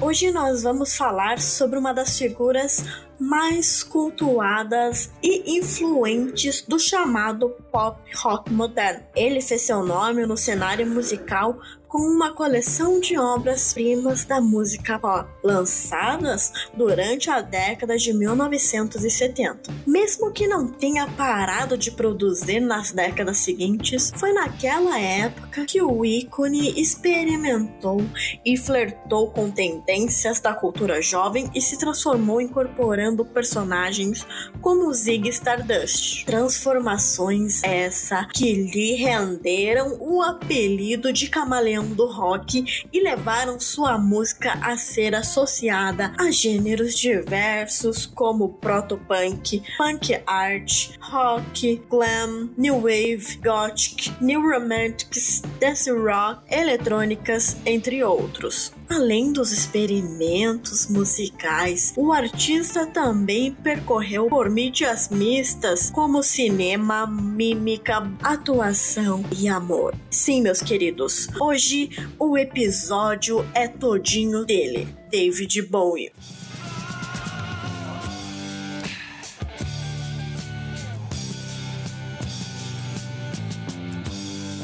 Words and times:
Hoje 0.00 0.30
nós 0.30 0.62
vamos 0.62 0.96
falar 0.96 1.40
sobre 1.40 1.76
uma 1.76 1.92
das 1.92 2.16
figuras 2.16 2.84
mais 3.18 3.82
cultuadas 3.82 5.10
e 5.20 5.58
influentes 5.58 6.62
do 6.62 6.78
chamado 6.78 7.50
pop 7.72 7.98
rock 8.14 8.52
moderno. 8.52 9.02
Ele 9.16 9.40
fez 9.40 9.62
seu 9.62 9.82
nome 9.82 10.24
no 10.24 10.36
cenário 10.36 10.86
musical 10.86 11.58
com 11.88 11.98
uma 11.98 12.32
coleção 12.32 13.00
de 13.00 13.18
obras-primas 13.18 14.24
da 14.24 14.40
música 14.40 14.98
pop, 14.98 15.28
lançadas 15.42 16.52
durante 16.74 17.30
a 17.30 17.40
década 17.40 17.96
de 17.96 18.12
1970. 18.12 19.72
Mesmo 19.86 20.30
que 20.30 20.46
não 20.46 20.68
tenha 20.68 21.06
parado 21.06 21.78
de 21.78 21.90
produzir 21.90 22.60
nas 22.60 22.92
décadas 22.92 23.38
seguintes, 23.38 24.12
foi 24.16 24.32
naquela 24.32 25.00
época 25.00 25.64
que 25.64 25.80
o 25.80 26.04
ícone 26.04 26.80
experimentou 26.80 28.04
e 28.44 28.56
flertou 28.56 29.30
com 29.30 29.50
tendências 29.50 30.40
da 30.40 30.52
cultura 30.52 31.00
jovem 31.00 31.50
e 31.54 31.60
se 31.60 31.78
transformou 31.78 32.40
incorporando 32.40 33.24
personagens 33.24 34.26
como 34.60 34.92
Zig 34.92 35.28
Stardust. 35.30 36.26
Transformações 36.26 37.62
essa 37.62 38.26
que 38.34 38.52
lhe 38.52 38.94
renderam 38.94 39.96
o 40.00 40.20
apelido 40.22 41.12
de 41.12 41.28
camaleão 41.28 41.77
do 41.86 42.06
rock 42.06 42.86
e 42.92 43.00
levaram 43.00 43.58
sua 43.60 43.98
música 43.98 44.52
a 44.62 44.76
ser 44.76 45.14
associada 45.14 46.12
a 46.18 46.30
gêneros 46.30 46.98
diversos 46.98 48.06
como 48.06 48.50
proto-punk, 48.54 49.62
punk 49.76 50.20
art, 50.26 50.90
rock, 51.10 51.82
glam, 51.88 52.50
new 52.56 52.76
wave, 52.76 53.38
gothic, 53.42 54.12
new 54.20 54.40
romantics, 54.40 55.42
dance 55.60 55.90
rock, 55.90 56.42
eletrônicas, 56.50 57.56
entre 57.66 58.02
outros. 58.02 58.77
Além 58.90 59.32
dos 59.32 59.52
experimentos 59.52 60.88
musicais, 60.88 61.92
o 61.94 62.10
artista 62.10 62.86
também 62.86 63.52
percorreu 63.52 64.28
por 64.28 64.48
mídias 64.48 65.10
mistas 65.10 65.90
como 65.90 66.22
cinema, 66.22 67.06
mímica, 67.06 68.10
atuação 68.22 69.22
e 69.38 69.46
amor. 69.46 69.94
Sim, 70.10 70.40
meus 70.40 70.62
queridos, 70.62 71.28
hoje 71.38 71.90
o 72.18 72.38
episódio 72.38 73.46
é 73.54 73.68
todinho 73.68 74.46
dele, 74.46 74.88
David 75.10 75.62
Bowie. 75.62 76.10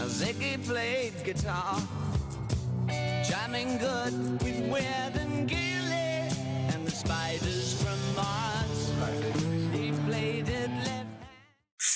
Ziggy 0.08 0.58
played 0.64 1.12
guitar 1.24 1.76
jamming 3.54 3.78
good 3.78 4.42
with 4.42 4.72
Weird 4.72 5.16
and 5.16 5.48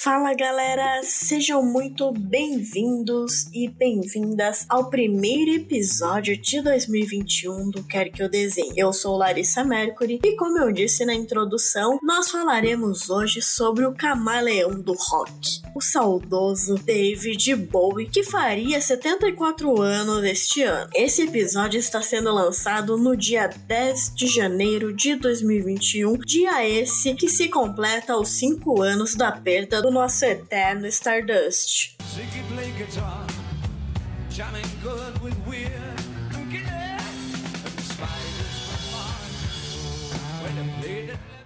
Fala 0.01 0.33
galera, 0.33 1.01
sejam 1.03 1.61
muito 1.61 2.13
bem-vindos 2.13 3.49
e 3.53 3.69
bem-vindas 3.69 4.65
ao 4.69 4.89
primeiro 4.89 5.51
episódio 5.51 6.41
de 6.41 6.63
2021 6.63 7.69
do 7.69 7.83
Quer 7.83 8.09
Que 8.09 8.23
Eu 8.23 8.29
Desenhe. 8.29 8.75
Eu 8.77 8.93
sou 8.93 9.17
Larissa 9.17 9.65
Mercury 9.65 10.21
e, 10.23 10.37
como 10.37 10.57
eu 10.57 10.71
disse 10.71 11.05
na 11.05 11.13
introdução, 11.13 11.99
nós 12.01 12.31
falaremos 12.31 13.11
hoje 13.11 13.43
sobre 13.43 13.87
o 13.87 13.93
camaleão 13.93 14.81
do 14.81 14.95
rock, 14.95 15.63
o 15.75 15.81
saudoso 15.81 16.77
David 16.77 17.57
Bowie, 17.57 18.09
que 18.09 18.23
faria 18.23 18.81
74 18.81 19.83
anos 19.83 20.23
este 20.23 20.63
ano. 20.63 20.89
Esse 20.95 21.23
episódio 21.23 21.81
está 21.81 22.01
sendo 22.01 22.33
lançado 22.33 22.97
no 22.97 23.17
dia 23.17 23.49
10 23.49 24.15
de 24.15 24.29
janeiro 24.29 24.95
de 24.95 25.17
2021, 25.17 26.19
dia 26.19 26.65
esse 26.65 27.15
que 27.15 27.29
se 27.29 27.49
completa 27.49 28.17
os 28.17 28.29
5 28.29 28.81
anos 28.81 29.17
da 29.17 29.33
perda 29.33 29.83
do 29.83 29.88
nosso 29.91 30.25
eterno 30.25 30.91
Stardust. 30.91 31.97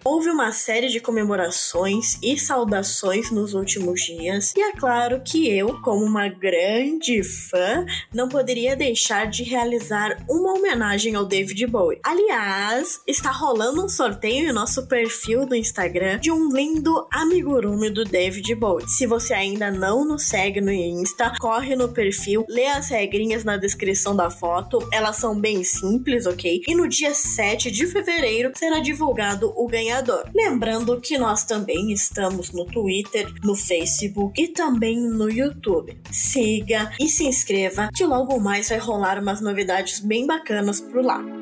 Houve 0.04 0.30
uma 0.30 0.50
série 0.50 0.88
de 0.88 0.98
comemorações 0.98 2.18
e 2.20 2.36
saudações 2.36 3.30
nos 3.30 3.54
últimos 3.54 4.00
dias, 4.00 4.52
e 4.56 4.60
é 4.60 4.72
claro 4.72 5.22
que 5.24 5.48
eu, 5.48 5.80
como 5.80 6.04
uma 6.04 6.28
grande 6.28 7.22
fã, 7.22 7.86
não 8.12 8.28
poderia 8.28 8.74
deixar 8.74 9.28
de 9.28 9.44
realizar 9.44 10.18
uma 10.28 10.54
homenagem 10.54 11.14
ao 11.14 11.24
David 11.24 11.68
Bowie. 11.68 12.00
Aliás, 12.02 13.00
está 13.06 13.30
rolando 13.30 13.84
um 13.84 13.88
sorteio 13.88 14.50
em 14.50 14.52
nosso 14.52 14.88
perfil 14.88 15.46
do 15.46 15.54
Instagram 15.54 16.18
de 16.18 16.32
um 16.32 16.48
lindo 16.48 17.06
amigurumi 17.12 17.88
do 17.88 18.04
David 18.04 18.56
Bowie. 18.56 18.88
Se 18.88 19.06
você 19.06 19.32
ainda 19.32 19.70
não 19.70 20.04
nos 20.04 20.24
segue 20.24 20.60
no 20.60 20.72
Insta, 20.72 21.32
corre 21.38 21.76
no 21.76 21.92
perfil, 21.92 22.44
lê 22.48 22.66
as 22.66 22.88
regrinhas 22.88 23.44
na 23.44 23.56
descrição 23.56 24.16
da 24.16 24.28
foto, 24.28 24.80
elas 24.92 25.14
são 25.14 25.40
bem 25.40 25.62
simples, 25.62 26.26
ok? 26.26 26.62
E 26.66 26.74
no 26.74 26.88
dia 26.88 27.14
7 27.14 27.70
de 27.70 27.86
fevereiro 27.86 28.50
será 28.56 28.80
divulgado 28.80 29.52
o 29.56 29.68
ganhador 29.68 29.91
ganhador. 29.92 30.24
Lembrando 30.34 31.00
que 31.00 31.18
nós 31.18 31.44
também 31.44 31.92
estamos 31.92 32.50
no 32.52 32.64
Twitter, 32.64 33.30
no 33.42 33.54
Facebook 33.54 34.42
e 34.42 34.48
também 34.48 34.98
no 34.98 35.30
YouTube. 35.30 35.98
Siga 36.10 36.92
e 36.98 37.08
se 37.08 37.24
inscreva 37.24 37.90
que 37.94 38.04
logo 38.04 38.38
mais 38.40 38.70
vai 38.70 38.78
rolar 38.78 39.20
umas 39.20 39.40
novidades 39.40 40.00
bem 40.00 40.26
bacanas 40.26 40.80
por 40.80 41.04
lá. 41.04 41.41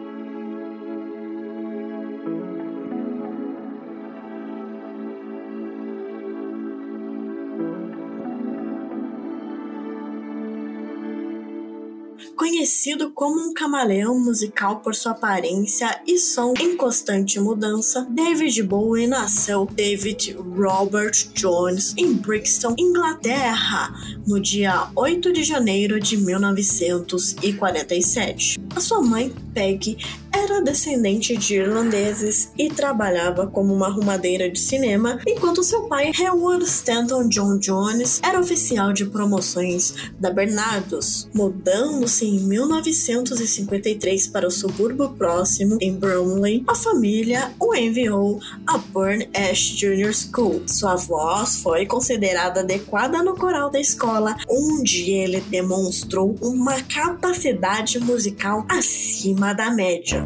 Conhecido 12.41 13.11
como 13.11 13.39
um 13.39 13.53
camaleão 13.53 14.19
musical 14.19 14.81
por 14.81 14.95
sua 14.95 15.13
aparência 15.13 16.01
e 16.07 16.17
som 16.17 16.55
em 16.59 16.75
constante 16.75 17.39
mudança, 17.39 18.07
David 18.09 18.63
Bowie 18.63 19.07
nasceu 19.07 19.67
David 19.67 20.39
Robert 20.57 21.13
Jones 21.35 21.93
em 21.99 22.15
Brixton, 22.15 22.75
Inglaterra, 22.79 23.93
no 24.27 24.41
dia 24.41 24.89
8 24.97 25.35
de 25.35 25.45
janeiro 25.45 26.01
de 26.01 26.17
1947. 26.17 28.59
A 28.75 28.81
sua 28.81 29.03
mãe, 29.03 29.31
Peggy, 29.53 29.99
era 30.33 30.63
descendente 30.63 31.37
de 31.37 31.57
irlandeses 31.57 32.51
e 32.57 32.69
trabalhava 32.69 33.47
como 33.47 33.75
uma 33.75 33.87
arrumadeira 33.87 34.51
de 34.51 34.59
cinema, 34.59 35.19
enquanto 35.27 35.63
seu 35.63 35.83
pai, 35.83 36.13
Howard 36.21 36.65
Stanton 36.65 37.29
John 37.29 37.59
Jones, 37.59 38.21
era 38.23 38.41
oficial 38.41 38.93
de 38.93 39.07
promoções 39.07 39.95
da 40.19 40.31
Bernardos, 40.31 41.29
mudando-se 41.35 42.27
em 42.27 42.41
1953 42.41 44.29
para 44.29 44.47
o 44.47 44.51
subúrbio 44.51 45.11
próximo, 45.11 45.79
em 45.81 45.95
Bromley. 45.95 46.65
A 46.67 46.75
família 46.75 47.53
o 47.59 47.75
enviou 47.75 48.41
a 48.67 48.79
Burn 48.79 49.29
Ash 49.35 49.77
Junior 49.77 50.13
School. 50.13 50.63
Sua 50.67 50.97
voz 50.97 51.63
foi 51.63 51.87
considerada 51.87 52.61
adequada 52.61 53.23
no 53.23 53.37
coral 53.37 53.71
da 53.71 53.81
escola, 53.81 54.37
onde 54.49 55.11
ele 55.11 55.41
demonstrou 55.41 56.37
uma 56.41 56.81
capacidade 56.83 57.99
musical 58.01 58.65
acima 58.69 59.53
da 59.53 59.71
média. 59.71 60.20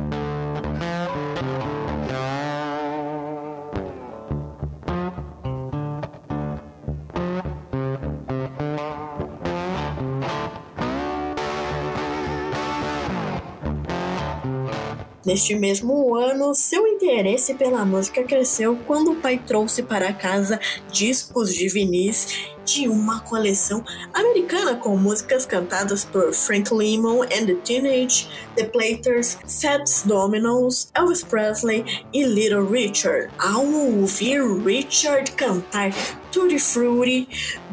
Neste 15.25 15.55
mesmo 15.55 16.15
ano, 16.15 16.55
seu 16.55 16.87
interesse 16.87 17.55
pela 17.55 17.85
música 17.85 18.23
cresceu 18.23 18.79
quando 18.87 19.13
o 19.13 19.17
pai 19.17 19.39
trouxe 19.39 19.83
para 19.83 20.13
casa 20.13 20.61
discos 20.93 21.55
de 21.55 21.67
vinis 21.69 22.54
de 22.65 22.89
uma 22.89 23.21
coleção 23.21 23.85
americana 24.13 24.77
com 24.77 24.97
músicas 24.97 25.47
cantadas 25.47 26.05
por 26.05 26.33
Frank 26.33 26.73
Lemon 26.73 27.23
and 27.25 27.47
the 27.47 27.55
Teenage, 27.65 28.29
The 28.57 28.65
Platers, 28.65 29.39
Fats 29.47 30.03
Dominoes, 30.05 30.89
Elvis 30.95 31.23
Presley 31.23 31.85
e 32.13 32.25
Little 32.25 32.67
Richard. 32.67 33.31
Ao 33.39 33.65
ouvir 33.65 34.43
Richard 34.65 35.33
cantar 35.33 35.93
Tutti 36.33 36.59
Frutti, 36.59 37.29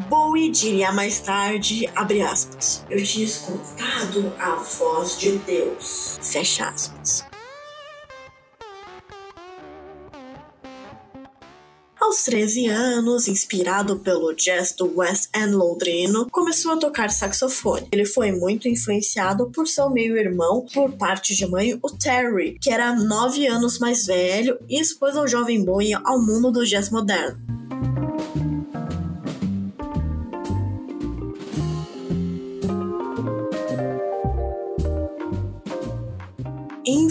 Bowie 0.10 0.52
diria 0.52 0.92
mais 0.92 1.20
tarde, 1.20 1.90
abre 1.96 2.22
aspas, 2.22 2.86
eu 2.90 3.04
tinha 3.04 3.26
escutado 3.26 4.32
a 4.38 4.56
voz 4.56 5.18
de 5.18 5.38
Deus, 5.40 6.20
fecha 6.22 6.70
aspas. 6.70 7.31
Aos 12.12 12.24
13 12.24 12.68
anos, 12.68 13.30
inspirado 13.30 13.98
pelo 14.00 14.34
jazz 14.34 14.74
do 14.74 14.98
West 14.98 15.30
End 15.34 15.54
londrino, 15.54 16.30
começou 16.30 16.74
a 16.74 16.78
tocar 16.78 17.10
saxofone. 17.10 17.88
Ele 17.90 18.06
foi 18.06 18.34
muito 18.34 18.68
influenciado 18.68 19.50
por 19.50 19.66
seu 19.66 19.90
meio-irmão, 19.90 20.66
por 20.74 20.92
parte 20.92 21.34
de 21.34 21.48
mãe, 21.48 21.80
o 21.82 21.90
Terry, 21.90 22.60
que 22.60 22.70
era 22.70 22.94
9 22.94 23.48
anos 23.48 23.80
mais 23.80 24.08
velho 24.08 24.60
e 24.68 24.82
expôs 24.82 25.16
ao 25.16 25.26
jovem 25.26 25.64
Bowie 25.64 25.94
ao 26.04 26.22
mundo 26.22 26.52
do 26.52 26.66
jazz 26.66 26.90
moderno. 26.90 27.40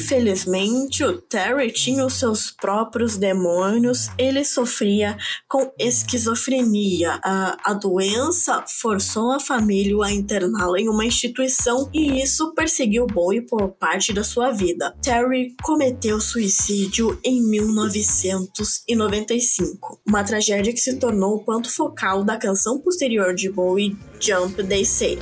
Infelizmente, 0.00 1.04
o 1.04 1.20
Terry 1.20 1.70
tinha 1.70 2.06
os 2.06 2.14
seus 2.14 2.50
próprios 2.50 3.18
demônios, 3.18 4.08
ele 4.16 4.42
sofria 4.46 5.18
com 5.46 5.70
esquizofrenia. 5.78 7.20
A, 7.22 7.58
a 7.62 7.74
doença 7.74 8.64
forçou 8.80 9.30
a 9.30 9.38
família 9.38 10.02
a 10.02 10.10
interná-lo 10.10 10.78
em 10.78 10.88
uma 10.88 11.04
instituição 11.04 11.90
e 11.92 12.22
isso 12.22 12.54
perseguiu 12.54 13.06
Bowie 13.06 13.42
por 13.42 13.72
parte 13.72 14.14
da 14.14 14.24
sua 14.24 14.52
vida. 14.52 14.96
Terry 15.02 15.54
cometeu 15.62 16.18
suicídio 16.18 17.20
em 17.22 17.42
1995, 17.42 20.00
uma 20.08 20.24
tragédia 20.24 20.72
que 20.72 20.80
se 20.80 20.96
tornou 20.96 21.36
o 21.36 21.44
ponto 21.44 21.70
focal 21.70 22.24
da 22.24 22.38
canção 22.38 22.78
posterior 22.78 23.34
de 23.34 23.50
Bowie, 23.50 23.98
Jump 24.18 24.64
They 24.64 24.86
Say. 24.86 25.18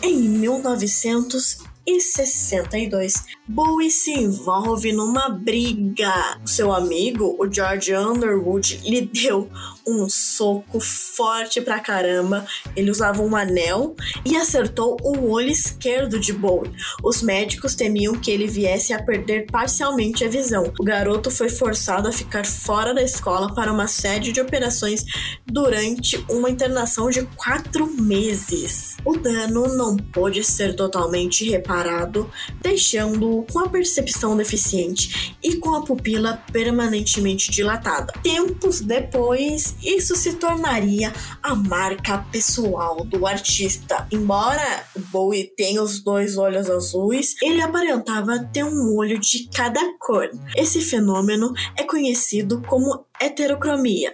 Em 0.00 0.20
1962, 0.20 3.14
Bowie 3.48 3.90
se 3.90 4.12
envolve 4.12 4.92
numa 4.92 5.30
briga. 5.30 6.38
Seu 6.44 6.72
amigo, 6.72 7.34
o 7.40 7.52
George 7.52 7.92
Underwood, 7.96 8.82
lhe 8.84 9.00
deu 9.00 9.50
um 9.86 10.08
soco 10.08 10.80
forte 10.80 11.60
pra 11.60 11.80
caramba. 11.80 12.46
Ele 12.76 12.90
usava 12.90 13.22
um 13.22 13.34
anel 13.34 13.94
e 14.24 14.36
acertou 14.36 14.96
o 15.02 15.30
olho 15.30 15.50
esquerdo 15.50 16.18
de 16.18 16.32
Bowie. 16.32 16.72
Os 17.02 17.22
médicos 17.22 17.74
temiam 17.74 18.14
que 18.14 18.30
ele 18.30 18.46
viesse 18.46 18.92
a 18.92 19.02
perder 19.02 19.46
parcialmente 19.50 20.24
a 20.24 20.28
visão. 20.28 20.72
O 20.78 20.84
garoto 20.84 21.30
foi 21.30 21.48
forçado 21.48 22.08
a 22.08 22.12
ficar 22.12 22.44
fora 22.46 22.94
da 22.94 23.02
escola 23.02 23.54
para 23.54 23.72
uma 23.72 23.86
série 23.86 24.32
de 24.32 24.40
operações 24.40 25.04
durante 25.46 26.24
uma 26.30 26.50
internação 26.50 27.10
de 27.10 27.22
quatro 27.36 27.86
meses. 27.86 28.96
O 29.04 29.16
dano 29.16 29.76
não 29.76 29.96
pôde 29.96 30.44
ser 30.44 30.74
totalmente 30.74 31.48
reparado, 31.48 32.30
deixando-o 32.60 33.44
com 33.52 33.60
a 33.60 33.68
percepção 33.68 34.36
deficiente 34.36 35.36
e 35.42 35.56
com 35.56 35.74
a 35.74 35.82
pupila 35.82 36.42
permanentemente 36.52 37.50
dilatada. 37.50 38.12
Tempos 38.22 38.80
depois, 38.80 39.71
isso 39.82 40.16
se 40.16 40.34
tornaria 40.34 41.12
a 41.42 41.54
marca 41.54 42.18
pessoal 42.30 43.04
do 43.04 43.26
artista. 43.26 44.06
Embora 44.10 44.84
Bowie 45.10 45.52
tenha 45.56 45.82
os 45.82 46.02
dois 46.02 46.36
olhos 46.36 46.68
azuis, 46.68 47.34
ele 47.42 47.60
aparentava 47.60 48.38
ter 48.52 48.64
um 48.64 48.96
olho 48.96 49.18
de 49.18 49.48
cada 49.54 49.80
cor. 49.98 50.28
Esse 50.56 50.80
fenômeno 50.80 51.52
é 51.76 51.84
conhecido 51.84 52.62
como 52.62 53.04
heterocromia. 53.24 54.12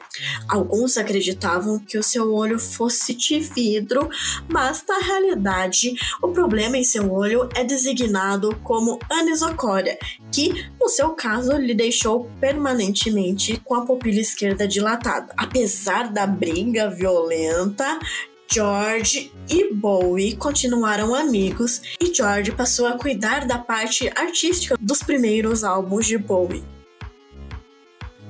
Alguns 0.49 0.97
acreditavam 0.97 1.79
que 1.79 1.99
o 1.99 2.03
seu 2.03 2.35
olho 2.35 2.59
fosse 2.59 3.15
de 3.15 3.41
vidro, 3.41 4.09
mas 4.49 4.85
na 4.89 4.99
realidade 4.99 5.95
o 6.23 6.29
problema 6.29 6.77
em 6.77 6.85
seu 6.85 7.13
olho 7.13 7.49
é 7.55 7.65
designado 7.65 8.55
como 8.63 8.99
anisocória, 9.11 9.99
que 10.33 10.67
no 10.81 10.89
seu 10.89 11.11
caso 11.11 11.57
lhe 11.57 11.75
deixou 11.75 12.31
permanentemente 12.41 13.61
com 13.65 13.75
a 13.75 13.85
pupila 13.85 14.21
esquerda 14.21 14.67
dilatada. 14.67 15.33
Apesar 15.37 16.13
da 16.13 16.27
briga 16.27 16.91
violenta, 16.91 17.99
George 18.51 19.31
e 19.49 19.75
Bowie 19.75 20.35
continuaram 20.35 21.15
amigos 21.15 21.83
e 22.01 22.13
George 22.15 22.51
passou 22.53 22.87
a 22.87 22.97
cuidar 22.97 23.47
da 23.47 23.59
parte 23.59 24.11
artística 24.17 24.75
dos 24.81 25.03
primeiros 25.03 25.63
álbuns 25.63 26.07
de 26.07 26.17
Bowie. 26.17 26.78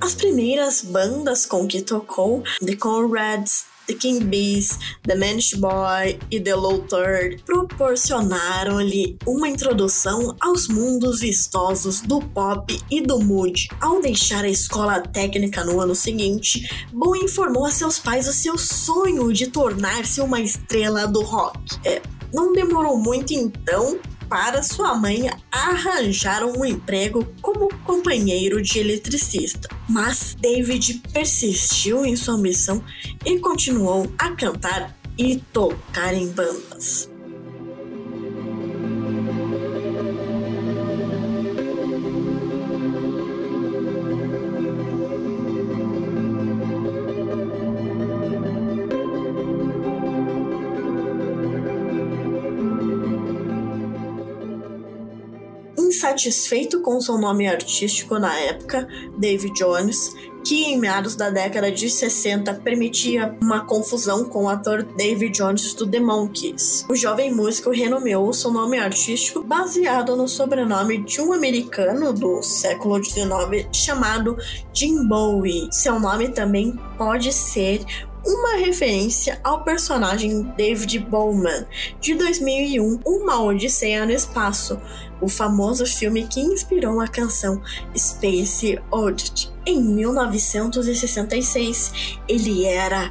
As 0.00 0.14
primeiras 0.14 0.82
bandas 0.82 1.44
com 1.44 1.66
que 1.66 1.82
tocou, 1.82 2.42
The 2.64 2.76
Conrads, 2.76 3.66
The 3.88 3.94
King 3.94 4.24
Bees, 4.24 4.78
The 5.02 5.16
Manish 5.16 5.54
Boy 5.54 6.18
e 6.30 6.38
The 6.38 6.54
Low 6.54 6.78
Third 6.80 7.42
proporcionaram-lhe 7.44 9.16
uma 9.26 9.48
introdução 9.48 10.36
aos 10.40 10.68
mundos 10.68 11.20
vistosos 11.20 12.00
do 12.00 12.20
pop 12.20 12.78
e 12.90 13.00
do 13.00 13.18
mood. 13.18 13.68
Ao 13.80 14.00
deixar 14.00 14.44
a 14.44 14.48
escola 14.48 15.00
técnica 15.00 15.64
no 15.64 15.80
ano 15.80 15.94
seguinte, 15.94 16.68
Bowie 16.92 17.24
informou 17.24 17.64
a 17.64 17.70
seus 17.72 17.98
pais 17.98 18.28
o 18.28 18.32
seu 18.32 18.56
sonho 18.56 19.32
de 19.32 19.48
tornar-se 19.48 20.20
uma 20.20 20.40
estrela 20.40 21.08
do 21.08 21.22
rock. 21.22 21.58
É, 21.84 22.00
não 22.32 22.52
demorou 22.52 22.96
muito 22.96 23.32
então 23.32 23.98
para 24.28 24.62
sua 24.62 24.94
mãe 24.94 25.30
arranjar 25.50 26.44
um 26.44 26.64
emprego 26.64 27.26
como 27.40 27.68
companheiro 27.84 28.62
de 28.62 28.78
eletricista. 28.78 29.68
Mas 29.88 30.36
David 30.38 31.02
persistiu 31.12 32.04
em 32.04 32.14
sua 32.14 32.36
missão 32.36 32.84
e 33.24 33.38
continuou 33.38 34.12
a 34.18 34.30
cantar 34.32 34.94
e 35.16 35.36
tocar 35.52 36.14
em 36.14 36.28
bandas. 36.28 37.08
Insatisfeito 56.18 56.80
com 56.80 57.00
seu 57.00 57.16
nome 57.16 57.46
artístico 57.46 58.18
na 58.18 58.36
época, 58.40 58.88
David 59.16 59.54
Jones, 59.54 60.16
que 60.44 60.64
em 60.64 60.76
meados 60.76 61.14
da 61.14 61.30
década 61.30 61.70
de 61.70 61.88
60 61.88 62.54
permitia 62.54 63.36
uma 63.40 63.64
confusão 63.64 64.24
com 64.24 64.44
o 64.44 64.48
ator 64.48 64.82
David 64.82 65.38
Jones 65.38 65.74
do 65.74 65.86
The 65.86 66.00
Monkees. 66.00 66.84
O 66.90 66.96
jovem 66.96 67.32
músico 67.32 67.70
renomeou 67.70 68.32
seu 68.32 68.50
nome 68.50 68.78
artístico 68.78 69.44
baseado 69.44 70.16
no 70.16 70.26
sobrenome 70.26 71.04
de 71.04 71.20
um 71.20 71.32
americano 71.32 72.12
do 72.12 72.42
século 72.42 73.02
XIX 73.02 73.68
chamado 73.72 74.36
Jim 74.74 75.06
Bowie. 75.06 75.68
Seu 75.70 76.00
nome 76.00 76.30
também 76.30 76.76
pode 76.96 77.32
ser 77.32 77.84
uma 78.28 78.56
referência 78.56 79.40
ao 79.42 79.64
personagem 79.64 80.42
David 80.54 80.98
Bowman 80.98 81.66
de 81.98 82.14
2001, 82.14 83.00
Uma 83.06 83.42
Odisseia 83.42 84.04
no 84.04 84.12
Espaço, 84.12 84.78
o 85.18 85.28
famoso 85.28 85.86
filme 85.86 86.26
que 86.26 86.38
inspirou 86.38 87.00
a 87.00 87.08
canção 87.08 87.62
Space 87.96 88.78
Oddity. 88.90 89.50
Em 89.64 89.82
1966, 89.82 92.18
ele 92.28 92.66
era 92.66 93.10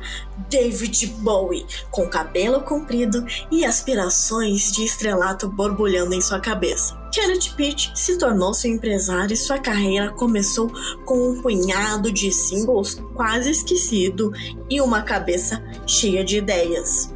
David 0.49 1.07
Bowie, 1.17 1.65
com 1.89 2.07
cabelo 2.07 2.61
comprido 2.61 3.25
e 3.51 3.65
aspirações 3.65 4.71
de 4.71 4.85
estrelato 4.85 5.49
borbulhando 5.49 6.13
em 6.13 6.21
sua 6.21 6.39
cabeça. 6.39 6.95
Kenneth 7.17 7.55
Pitt 7.55 7.91
se 7.95 8.15
tornou 8.19 8.53
seu 8.53 8.69
empresário 8.71 9.33
e 9.33 9.35
sua 9.35 9.57
carreira 9.57 10.11
começou 10.11 10.71
com 11.03 11.31
um 11.31 11.41
punhado 11.41 12.11
de 12.11 12.31
singles 12.31 13.01
quase 13.15 13.49
esquecido 13.49 14.31
e 14.69 14.79
uma 14.79 15.01
cabeça 15.01 15.63
cheia 15.87 16.23
de 16.23 16.37
ideias. 16.37 17.11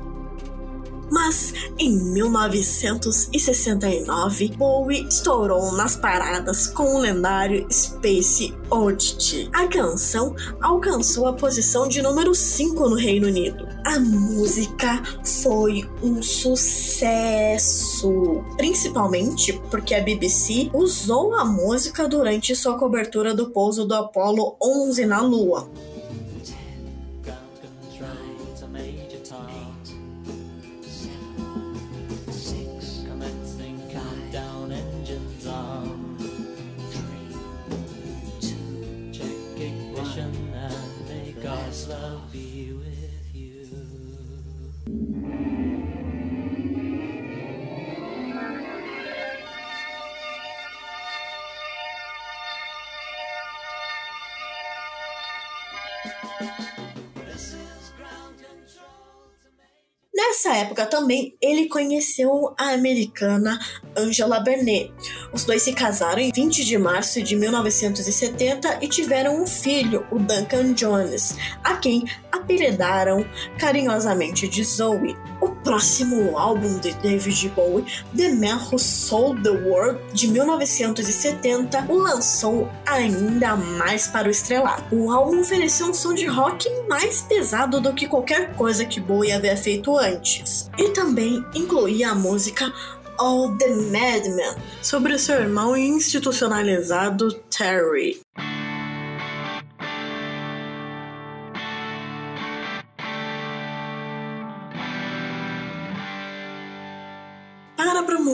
Mas 1.11 1.53
em 1.77 1.91
1969, 1.91 4.47
Bowie 4.57 5.05
estourou 5.09 5.73
nas 5.73 5.97
paradas 5.97 6.67
com 6.67 6.95
o 6.95 6.99
lendário 6.99 7.67
Space 7.69 8.55
Oddity. 8.69 9.49
A 9.51 9.67
canção 9.67 10.33
alcançou 10.61 11.27
a 11.27 11.33
posição 11.33 11.89
de 11.89 12.01
número 12.01 12.33
5 12.33 12.89
no 12.89 12.95
Reino 12.95 13.27
Unido. 13.27 13.67
A 13.85 13.99
música 13.99 15.03
foi 15.41 15.85
um 16.01 16.23
sucesso, 16.23 18.09
principalmente 18.55 19.61
porque 19.69 19.93
a 19.93 20.01
BBC 20.01 20.71
usou 20.73 21.35
a 21.35 21.43
música 21.43 22.07
durante 22.07 22.55
sua 22.55 22.77
cobertura 22.77 23.35
do 23.35 23.49
pouso 23.49 23.83
do 23.83 23.95
Apollo 23.95 24.55
11 24.63 25.05
na 25.05 25.21
Lua. 25.21 25.69
Be 42.31 42.70
época 60.61 60.85
também 60.85 61.35
ele 61.41 61.67
conheceu 61.67 62.53
a 62.57 62.69
americana 62.69 63.59
Angela 63.95 64.39
Bernet. 64.39 64.91
Os 65.33 65.43
dois 65.43 65.61
se 65.61 65.73
casaram 65.73 66.21
em 66.21 66.31
20 66.33 66.63
de 66.63 66.77
março 66.77 67.21
de 67.21 67.35
1970 67.35 68.79
e 68.81 68.87
tiveram 68.87 69.41
um 69.41 69.47
filho, 69.47 70.05
o 70.11 70.17
Duncan 70.17 70.73
Jones, 70.73 71.35
a 71.63 71.75
quem 71.75 72.05
apelidaram 72.31 73.25
carinhosamente 73.57 74.47
de 74.47 74.63
Zoe. 74.63 75.15
Próximo 75.63 76.37
álbum 76.37 76.79
de 76.79 76.93
David 76.95 77.49
Bowie, 77.55 77.85
The 78.15 78.29
Man 78.33 78.59
Who 78.71 78.79
Sold 78.79 79.43
the 79.43 79.49
World, 79.49 79.99
de 80.13 80.27
1970, 80.27 81.85
o 81.87 81.97
lançou 81.97 82.69
ainda 82.85 83.55
mais 83.55 84.07
para 84.07 84.27
o 84.27 84.31
estrelato. 84.31 84.95
O 84.95 85.11
álbum 85.11 85.41
ofereceu 85.41 85.87
um 85.87 85.93
som 85.93 86.13
de 86.13 86.25
rock 86.25 86.67
mais 86.87 87.21
pesado 87.21 87.79
do 87.79 87.93
que 87.93 88.07
qualquer 88.07 88.55
coisa 88.55 88.85
que 88.85 88.99
Bowie 88.99 89.31
havia 89.31 89.55
feito 89.55 89.97
antes. 89.97 90.69
E 90.77 90.89
também 90.89 91.43
incluía 91.53 92.11
a 92.11 92.15
música 92.15 92.73
All 93.17 93.55
the 93.57 93.69
Madman, 93.69 94.55
sobre 94.81 95.17
seu 95.19 95.35
irmão 95.41 95.77
institucionalizado 95.77 97.31
Terry. 97.55 98.19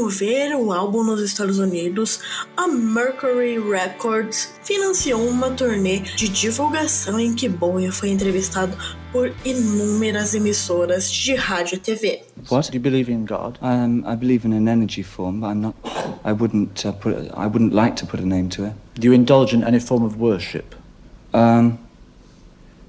Promover 0.08 0.56
o 0.56 0.72
álbum 0.72 1.04
nos 1.04 1.22
Estados 1.22 1.60
Unidos, 1.60 2.22
a 2.56 2.68
Mercury 2.68 3.60
Records 3.60 4.54
financiou 4.64 5.28
uma 5.28 5.52
turnê 5.52 6.00
de 6.00 6.30
divulgação 6.30 7.20
em 7.20 7.34
que 7.34 7.50
Bowie 7.50 7.92
foi 7.92 8.10
entrevistado 8.10 8.76
por 9.12 9.34
inúmeras 9.44 10.34
emissoras 10.34 11.12
de 11.12 11.36
rádio 11.36 11.76
e 11.76 11.80
TV. 11.80 12.24
What? 12.50 12.72
Do 12.72 12.78
you 12.78 12.82
believe 12.82 13.12
in 13.12 13.26
God? 13.26 13.58
Um, 13.62 14.04
I 14.10 14.16
believe 14.16 14.48
in 14.48 14.54
an 14.54 14.70
energy 14.70 15.04
form, 15.04 15.42
but 15.42 15.50
I'm 15.50 15.62
not. 15.62 15.76
I 16.24 16.32
wouldn't 16.32 16.86
uh, 16.86 16.94
put. 16.94 17.16
I 17.34 17.48
wouldn't 17.48 17.74
like 17.74 17.96
to 17.98 18.06
put 18.06 18.22
a 18.22 18.26
name 18.26 18.48
to 18.50 18.66
it. 18.66 18.74
Do 18.96 19.08
you 19.08 19.14
indulge 19.14 19.54
in 19.54 19.64
any 19.64 19.80
form 19.80 20.04
of 20.04 20.18
worship? 20.18 20.76
Um, 21.34 21.80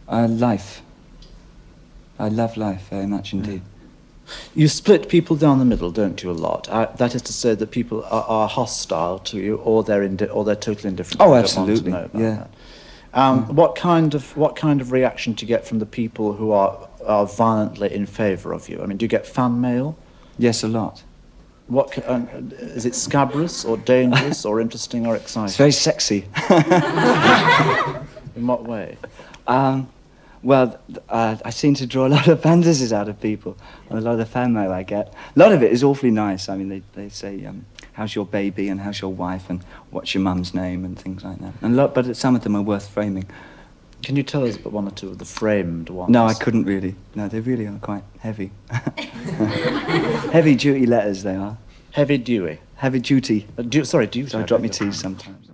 uh, 0.08 0.28
life. 0.28 0.82
I 2.18 2.28
love 2.28 2.56
life 2.56 2.88
very 2.90 3.06
much 3.06 3.32
indeed. 3.32 3.62
You 4.54 4.68
split 4.68 5.08
people 5.08 5.36
down 5.36 5.58
the 5.58 5.64
middle, 5.64 5.90
don't 5.90 6.22
you? 6.22 6.30
A 6.30 6.32
lot. 6.32 6.68
Uh, 6.68 6.86
that 6.96 7.14
is 7.14 7.22
to 7.22 7.32
say 7.32 7.54
that 7.54 7.70
people 7.70 8.04
are, 8.04 8.24
are 8.24 8.48
hostile 8.48 9.18
to 9.20 9.38
you, 9.38 9.56
or 9.56 9.82
they're 9.82 10.02
indi- 10.02 10.28
or 10.28 10.44
they're 10.44 10.56
totally 10.56 10.88
indifferent. 10.88 11.20
Oh, 11.20 11.32
I 11.32 11.42
don't 11.42 11.56
want 11.56 11.68
to 11.68 11.72
absolutely, 11.72 12.20
yeah. 12.20 12.46
Um, 13.14 13.54
What 13.54 13.74
kind 13.74 14.14
of 14.14 14.36
what 14.36 14.54
kind 14.54 14.80
of 14.80 14.92
reaction 14.92 15.32
do 15.32 15.44
you 15.44 15.48
get 15.48 15.66
from 15.66 15.78
the 15.78 15.86
people 15.86 16.34
who 16.34 16.52
are 16.52 16.88
are 17.06 17.26
violently 17.26 17.92
in 17.92 18.06
favour 18.06 18.52
of 18.52 18.68
you? 18.68 18.82
I 18.82 18.86
mean, 18.86 18.98
do 18.98 19.04
you 19.04 19.08
get 19.08 19.26
fan 19.26 19.60
mail? 19.60 19.96
Yes, 20.38 20.62
a 20.62 20.68
lot. 20.68 21.02
What 21.68 21.98
um, 22.08 22.28
is 22.58 22.86
it? 22.86 22.94
Scabrous 22.94 23.64
or 23.64 23.76
dangerous 23.76 24.44
or 24.44 24.60
interesting 24.60 25.06
or 25.06 25.16
exciting? 25.16 25.48
It's 25.48 25.56
very 25.56 25.72
sexy. 25.72 26.26
In 28.36 28.46
what 28.46 28.64
way? 28.64 28.96
um, 29.46 29.88
well, 30.42 30.78
uh, 31.08 31.36
I 31.44 31.50
seem 31.50 31.74
to 31.74 31.86
draw 31.86 32.06
a 32.06 32.08
lot 32.08 32.28
of 32.28 32.42
fantasies 32.42 32.92
out 32.92 33.08
of 33.08 33.20
people, 33.20 33.56
and 33.88 33.98
a 33.98 34.02
lot 34.02 34.12
of 34.12 34.18
the 34.18 34.26
fan 34.26 34.52
mail 34.52 34.72
I 34.72 34.82
get. 34.82 35.12
A 35.34 35.38
lot 35.38 35.52
of 35.52 35.62
it 35.62 35.72
is 35.72 35.82
awfully 35.82 36.10
nice. 36.10 36.48
I 36.48 36.56
mean, 36.56 36.68
they, 36.68 36.82
they 36.94 37.08
say, 37.08 37.44
um, 37.44 37.66
"How's 37.92 38.14
your 38.14 38.26
baby?" 38.26 38.68
and 38.68 38.80
"How's 38.80 39.00
your 39.00 39.12
wife?" 39.12 39.50
and 39.50 39.62
"What's 39.90 40.14
your 40.14 40.22
mum's 40.22 40.54
name?" 40.54 40.84
and 40.84 40.98
things 40.98 41.24
like 41.24 41.38
that. 41.40 41.54
And 41.62 41.74
a 41.74 41.76
lot, 41.76 41.94
but 41.94 42.16
some 42.16 42.36
of 42.36 42.42
them 42.42 42.54
are 42.56 42.62
worth 42.62 42.88
framing. 42.88 43.26
Can 44.02 44.14
you 44.14 44.22
tell 44.22 44.44
us 44.46 44.56
about 44.56 44.72
one 44.72 44.86
or 44.86 44.92
two 44.92 45.08
of 45.08 45.18
the 45.18 45.24
framed 45.24 45.90
ones? 45.90 46.10
No, 46.10 46.24
I 46.26 46.34
couldn't 46.34 46.64
really. 46.64 46.94
No, 47.16 47.26
they 47.28 47.40
really 47.40 47.66
are 47.66 47.78
quite 47.78 48.04
heavy. 48.20 48.52
heavy 50.30 50.54
duty 50.54 50.86
letters 50.86 51.24
they 51.24 51.34
are. 51.34 51.58
Heavy 51.90 52.18
duty. 52.18 52.60
Heavy 52.76 53.00
duty. 53.00 53.48
Uh, 53.58 53.62
du- 53.62 53.84
sorry, 53.84 54.06
Dewey. 54.06 54.28
So 54.28 54.38
I 54.38 54.42
drop 54.42 54.60
me 54.60 54.68
T's 54.68 55.00
sometimes. 55.00 55.47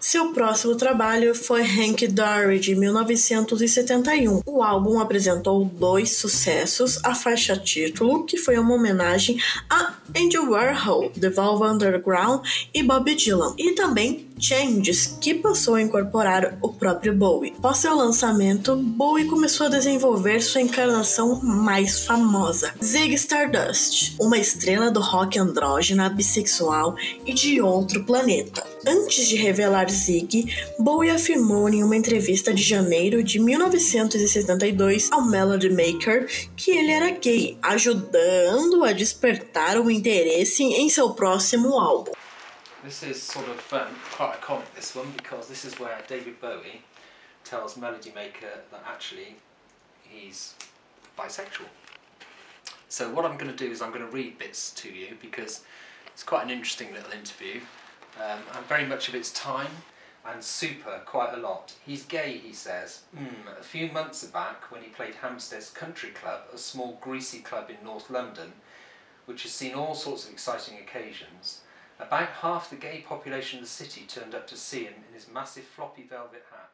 Seu 0.00 0.32
próximo 0.32 0.74
trabalho 0.76 1.34
foi 1.34 1.60
Hank 1.60 2.08
Dory, 2.08 2.58
de 2.58 2.74
1971. 2.74 4.40
O 4.46 4.62
álbum 4.62 4.98
apresentou 4.98 5.66
dois 5.66 6.16
sucessos, 6.16 6.98
a 7.04 7.14
faixa 7.14 7.54
título, 7.54 8.24
que 8.24 8.38
foi 8.38 8.58
uma 8.58 8.74
homenagem 8.74 9.38
a 9.68 9.92
Andy 10.16 10.38
Warhol, 10.38 11.10
The 11.10 11.28
Velvet 11.28 11.70
Underground 11.74 12.42
e 12.72 12.82
Bob 12.82 13.14
Dylan, 13.14 13.54
e 13.58 13.72
também 13.72 14.29
Changes, 14.40 15.18
que 15.20 15.34
passou 15.34 15.74
a 15.74 15.82
incorporar 15.82 16.58
o 16.62 16.70
próprio 16.70 17.14
Bowie. 17.14 17.54
Após 17.58 17.78
seu 17.78 17.94
lançamento, 17.94 18.74
Bowie 18.76 19.26
começou 19.26 19.66
a 19.66 19.70
desenvolver 19.70 20.40
sua 20.40 20.60
encarnação 20.60 21.40
mais 21.42 22.04
famosa, 22.04 22.72
Zig 22.82 23.14
Stardust, 23.14 24.16
uma 24.18 24.38
estrela 24.38 24.90
do 24.90 25.00
rock 25.00 25.38
andrógena, 25.38 26.08
bissexual 26.08 26.96
e 27.26 27.32
de 27.32 27.60
outro 27.60 28.04
planeta. 28.04 28.64
Antes 28.86 29.28
de 29.28 29.36
revelar 29.36 29.90
Zig, 29.90 30.46
Bowie 30.78 31.10
afirmou 31.10 31.68
em 31.68 31.84
uma 31.84 31.96
entrevista 31.96 32.54
de 32.54 32.62
janeiro 32.62 33.22
de 33.22 33.38
1972 33.38 35.12
ao 35.12 35.26
Melody 35.26 35.68
Maker 35.68 36.26
que 36.56 36.70
ele 36.70 36.90
era 36.90 37.10
gay, 37.10 37.58
ajudando 37.62 38.84
a 38.84 38.92
despertar 38.92 39.78
o 39.78 39.90
interesse 39.90 40.62
em 40.62 40.88
seu 40.88 41.10
próximo 41.10 41.78
álbum. 41.78 42.12
This 42.82 43.02
is 43.02 43.22
sort 43.22 43.46
of 43.48 43.72
um, 43.74 43.94
quite 44.10 44.36
a 44.36 44.38
comic, 44.38 44.74
this 44.74 44.94
one, 44.96 45.10
because 45.14 45.48
this 45.48 45.66
is 45.66 45.78
where 45.78 45.98
David 46.08 46.40
Bowie 46.40 46.80
tells 47.44 47.76
Melody 47.76 48.10
Maker 48.14 48.48
that 48.70 48.82
actually 48.88 49.36
he's 50.02 50.54
bisexual. 51.18 51.66
So, 52.88 53.10
what 53.12 53.26
I'm 53.26 53.36
going 53.36 53.50
to 53.50 53.56
do 53.56 53.70
is 53.70 53.82
I'm 53.82 53.90
going 53.90 54.04
to 54.04 54.10
read 54.10 54.38
bits 54.38 54.72
to 54.72 54.90
you 54.90 55.18
because 55.20 55.62
it's 56.06 56.22
quite 56.22 56.44
an 56.44 56.50
interesting 56.50 56.92
little 56.94 57.12
interview 57.12 57.60
um, 58.18 58.38
and 58.56 58.64
very 58.64 58.86
much 58.86 59.08
of 59.08 59.14
its 59.14 59.30
time 59.32 59.70
and 60.26 60.42
super 60.42 61.02
quite 61.04 61.34
a 61.34 61.36
lot. 61.36 61.74
He's 61.84 62.04
gay, 62.04 62.38
he 62.38 62.54
says. 62.54 63.02
Mm, 63.14 63.58
a 63.60 63.62
few 63.62 63.92
months 63.92 64.24
back, 64.24 64.70
when 64.70 64.82
he 64.82 64.88
played 64.88 65.14
Hampstead's 65.16 65.68
Country 65.68 66.10
Club, 66.10 66.40
a 66.52 66.58
small 66.58 66.98
greasy 67.02 67.40
club 67.40 67.68
in 67.68 67.84
North 67.84 68.08
London, 68.08 68.52
which 69.26 69.42
has 69.42 69.52
seen 69.52 69.74
all 69.74 69.94
sorts 69.94 70.24
of 70.24 70.32
exciting 70.32 70.78
occasions. 70.78 71.60
About 72.00 72.30
half 72.40 72.70
the 72.70 72.76
gay 72.76 73.04
population 73.06 73.58
of 73.58 73.64
the 73.66 73.70
city 73.70 74.06
turned 74.08 74.34
up 74.34 74.46
to 74.46 74.56
see 74.56 74.84
him 74.84 74.94
in 75.08 75.14
his 75.14 75.28
massive 75.32 75.64
floppy 75.64 76.04
velvet 76.08 76.44
hat. 76.50 76.70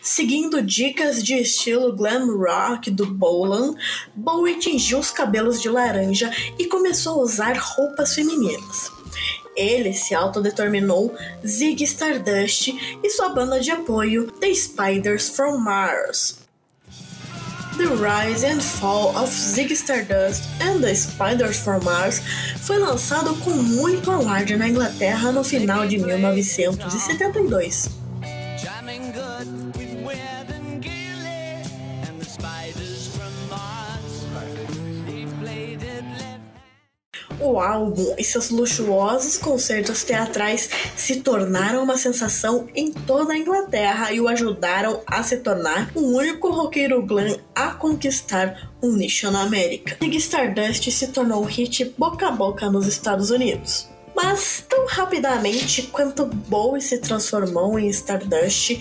Seguindo 0.00 0.62
dicas 0.62 1.24
de 1.24 1.34
estilo 1.34 1.92
glam 1.96 2.30
rock 2.38 2.90
do 2.90 3.06
Bolan, 3.06 3.74
Bowie 4.14 4.58
tingiu 4.58 4.98
os 4.98 5.10
cabelos 5.10 5.60
de 5.60 5.68
laranja 5.68 6.30
e 6.58 6.66
começou 6.66 7.20
a 7.20 7.24
usar 7.24 7.56
roupas 7.56 8.14
femininas. 8.14 8.90
Ele 9.56 9.92
se 9.92 10.14
autodeterminou 10.14 11.16
Zig 11.44 11.82
Stardust 11.84 12.68
e 13.02 13.10
sua 13.10 13.30
banda 13.30 13.58
de 13.58 13.70
apoio 13.70 14.30
The 14.32 14.54
Spiders 14.54 15.30
from 15.34 15.58
Mars. 15.58 16.41
The 17.76 17.88
Rise 17.88 18.44
and 18.44 18.62
Fall 18.62 19.16
of 19.16 19.30
Zig 19.30 19.74
Stardust 19.74 20.44
and 20.60 20.82
the 20.82 20.94
Spiders 20.94 21.58
from 21.58 21.82
Mars 21.82 22.20
foi 22.60 22.78
lançado 22.78 23.34
com 23.36 23.50
muito 23.50 24.10
alarde 24.10 24.56
na 24.56 24.68
Inglaterra 24.68 25.32
no 25.32 25.42
final 25.42 25.86
de 25.86 25.96
1972. 25.96 28.01
O 37.42 37.58
álbum 37.58 38.14
e 38.16 38.22
seus 38.22 38.50
luxuosos 38.50 39.36
concertos 39.36 40.04
teatrais 40.04 40.70
se 40.96 41.16
tornaram 41.16 41.82
uma 41.82 41.98
sensação 41.98 42.68
em 42.72 42.92
toda 42.92 43.32
a 43.32 43.36
Inglaterra 43.36 44.12
e 44.12 44.20
o 44.20 44.28
ajudaram 44.28 45.00
a 45.04 45.24
se 45.24 45.38
tornar 45.38 45.90
o 45.92 46.16
único 46.16 46.50
roqueiro 46.50 47.02
glam 47.02 47.36
a 47.52 47.74
conquistar 47.74 48.70
um 48.80 48.92
nicho 48.92 49.28
na 49.28 49.42
América. 49.42 49.96
Zig 50.00 50.16
Stardust 50.18 50.88
se 50.92 51.08
tornou 51.08 51.42
um 51.42 51.46
hit 51.46 51.92
boca 51.98 52.28
a 52.28 52.30
boca 52.30 52.70
nos 52.70 52.86
Estados 52.86 53.30
Unidos. 53.30 53.91
Mas 54.14 54.64
tão 54.68 54.86
rapidamente 54.86 55.82
quanto 55.82 56.26
Bowie 56.26 56.82
se 56.82 56.98
transformou 56.98 57.78
em 57.78 57.88
Stardust, 57.88 58.78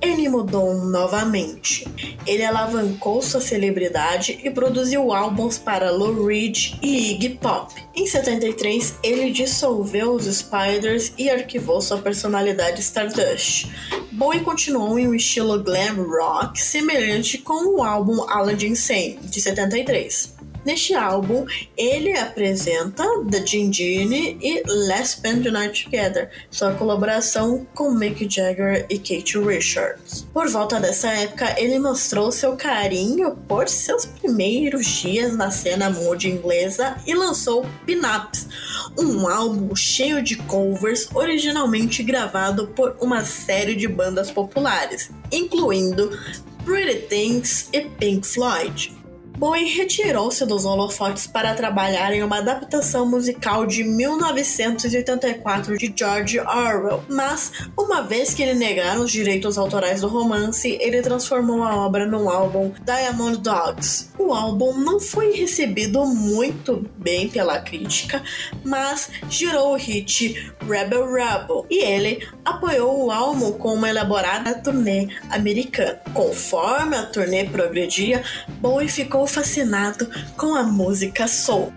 ele 0.00 0.28
mudou 0.28 0.74
novamente. 0.74 1.86
Ele 2.26 2.44
alavancou 2.44 3.22
sua 3.22 3.40
celebridade 3.40 4.38
e 4.42 4.50
produziu 4.50 5.12
álbuns 5.12 5.56
para 5.56 5.90
Lou 5.90 6.26
Reed 6.26 6.74
e 6.82 7.12
Iggy 7.12 7.30
Pop. 7.30 7.74
Em 7.94 8.06
73, 8.06 8.96
ele 9.02 9.30
dissolveu 9.30 10.12
os 10.12 10.26
Spiders 10.26 11.12
e 11.16 11.30
arquivou 11.30 11.80
sua 11.80 11.98
personalidade 11.98 12.80
Stardust. 12.80 13.68
Bowie 14.12 14.40
continuou 14.40 14.98
em 14.98 15.08
um 15.08 15.14
estilo 15.14 15.62
glam 15.62 15.96
rock 16.06 16.60
semelhante 16.60 17.38
com 17.38 17.76
o 17.76 17.82
álbum 17.82 18.22
Aladdin 18.28 18.74
Sane, 18.74 19.18
de 19.22 19.40
73. 19.40 20.34
Neste 20.64 20.94
álbum, 20.94 21.44
ele 21.76 22.16
apresenta 22.16 23.04
The 23.30 23.46
Gin 23.46 23.70
Genie 23.70 24.38
e 24.40 24.62
Let's 24.66 25.10
Spend 25.10 25.42
the 25.42 25.50
Night 25.50 25.84
Together, 25.84 26.30
sua 26.50 26.72
colaboração 26.72 27.66
com 27.74 27.90
Mick 27.90 28.26
Jagger 28.28 28.86
e 28.88 28.98
Kate 28.98 29.38
Richards. 29.38 30.26
Por 30.32 30.48
volta 30.48 30.80
dessa 30.80 31.08
época, 31.08 31.54
ele 31.60 31.78
mostrou 31.78 32.32
seu 32.32 32.56
carinho 32.56 33.36
por 33.46 33.68
seus 33.68 34.06
primeiros 34.06 34.86
dias 34.86 35.36
na 35.36 35.50
cena 35.50 35.90
mood 35.90 36.30
inglesa 36.30 36.96
e 37.06 37.14
lançou 37.14 37.66
Pin-Ups, 37.84 38.48
um 38.98 39.28
álbum 39.28 39.76
cheio 39.76 40.22
de 40.22 40.36
covers 40.36 41.08
originalmente 41.14 42.02
gravado 42.02 42.68
por 42.68 42.96
uma 43.02 43.22
série 43.22 43.74
de 43.74 43.86
bandas 43.86 44.30
populares, 44.30 45.10
incluindo 45.30 46.18
Pretty 46.64 47.06
Things 47.08 47.68
e 47.70 47.82
Pink 47.82 48.26
Floyd. 48.26 49.03
Bowie 49.36 49.68
retirou-se 49.68 50.46
dos 50.46 50.64
holofotes 50.64 51.26
para 51.26 51.54
trabalhar 51.54 52.12
em 52.12 52.22
uma 52.22 52.38
adaptação 52.38 53.04
musical 53.04 53.66
de 53.66 53.82
1984 53.82 55.76
de 55.76 55.92
George 55.94 56.38
Orwell, 56.38 57.02
mas 57.08 57.50
uma 57.76 58.02
vez 58.02 58.32
que 58.32 58.44
lhe 58.44 58.54
negaram 58.54 59.02
os 59.02 59.10
direitos 59.10 59.58
autorais 59.58 60.02
do 60.02 60.08
romance, 60.08 60.78
ele 60.80 61.02
transformou 61.02 61.64
a 61.64 61.74
obra 61.76 62.06
num 62.06 62.30
álbum 62.30 62.72
Diamond 62.84 63.38
Dogs. 63.38 64.10
O 64.16 64.32
álbum 64.32 64.78
não 64.78 65.00
foi 65.00 65.32
recebido 65.32 66.06
muito 66.06 66.88
bem 66.96 67.28
pela 67.28 67.58
crítica, 67.58 68.22
mas 68.64 69.10
gerou 69.28 69.72
o 69.72 69.76
hit 69.76 70.52
Rebel 70.60 71.12
Rebel 71.12 71.66
e 71.68 71.82
ele 71.82 72.26
apoiou 72.44 73.06
o 73.06 73.10
álbum 73.10 73.52
com 73.52 73.74
uma 73.74 73.90
elaborada 73.90 74.54
turnê 74.54 75.08
americana. 75.28 76.00
Conforme 76.12 76.96
a 76.96 77.06
turnê 77.06 77.44
progredia, 77.44 78.22
Bowie 78.60 78.88
ficou 78.88 79.23
fascinado 79.26 80.08
com 80.36 80.54
a 80.54 80.62
música 80.62 81.26
soul. 81.26 81.72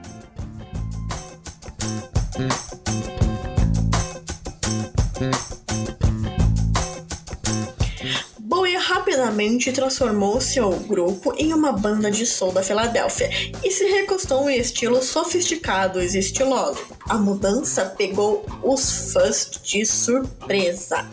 Bowie 8.40 8.78
rapidamente 8.78 9.72
transformou 9.72 10.40
seu 10.40 10.72
grupo 10.72 11.34
em 11.38 11.54
uma 11.54 11.72
banda 11.72 12.12
de 12.12 12.26
soul 12.26 12.52
da 12.52 12.62
Filadélfia 12.62 13.30
e 13.64 13.72
se 13.72 13.86
recostou 13.86 14.50
em 14.50 14.58
estilos 14.58 15.06
sofisticados 15.06 16.16
e 16.16 16.20
estilosos. 16.20 16.84
A 17.10 17.18
mudança 17.18 17.86
pegou 17.98 18.46
os 18.64 19.12
fãs 19.14 19.50
de 19.64 19.86
surpresa. 19.86 21.06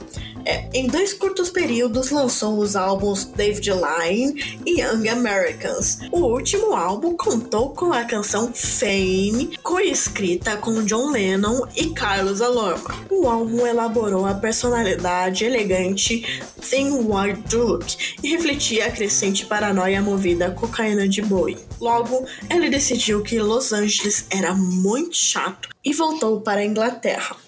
É, 0.44 0.68
em 0.74 0.86
dois 0.86 1.12
curtos 1.12 1.50
períodos 1.50 2.10
lançou 2.10 2.58
os 2.58 2.76
álbuns 2.76 3.24
David 3.24 3.70
Line 3.70 4.60
e 4.66 4.80
Young 4.80 5.08
Americans. 5.08 6.00
O 6.12 6.20
último 6.20 6.74
álbum 6.74 7.16
contou 7.16 7.70
com 7.70 7.92
a 7.92 8.04
canção 8.04 8.52
Fame, 8.52 9.56
coescrita 9.62 10.56
com 10.56 10.84
John 10.84 11.10
Lennon 11.10 11.66
e 11.76 11.90
Carlos 11.90 12.40
Alorma. 12.40 12.94
O 13.10 13.28
álbum 13.28 13.66
elaborou 13.66 14.26
a 14.26 14.34
personalidade 14.34 15.44
elegante 15.44 16.42
sem 16.60 16.92
Wild 16.92 17.54
Look 17.54 18.16
e 18.22 18.30
refletia 18.30 18.86
a 18.86 18.90
crescente 18.90 19.46
paranoia 19.46 20.02
movida 20.02 20.46
à 20.46 20.50
cocaína 20.50 21.08
de 21.08 21.22
Bowie. 21.22 21.58
Logo, 21.80 22.24
ele 22.50 22.68
decidiu 22.68 23.22
que 23.22 23.38
Los 23.40 23.72
Angeles 23.72 24.26
era 24.30 24.54
muito 24.54 25.16
chato 25.16 25.68
e 25.84 25.92
voltou 25.92 26.40
para 26.40 26.60
a 26.60 26.64
Inglaterra. 26.64 27.43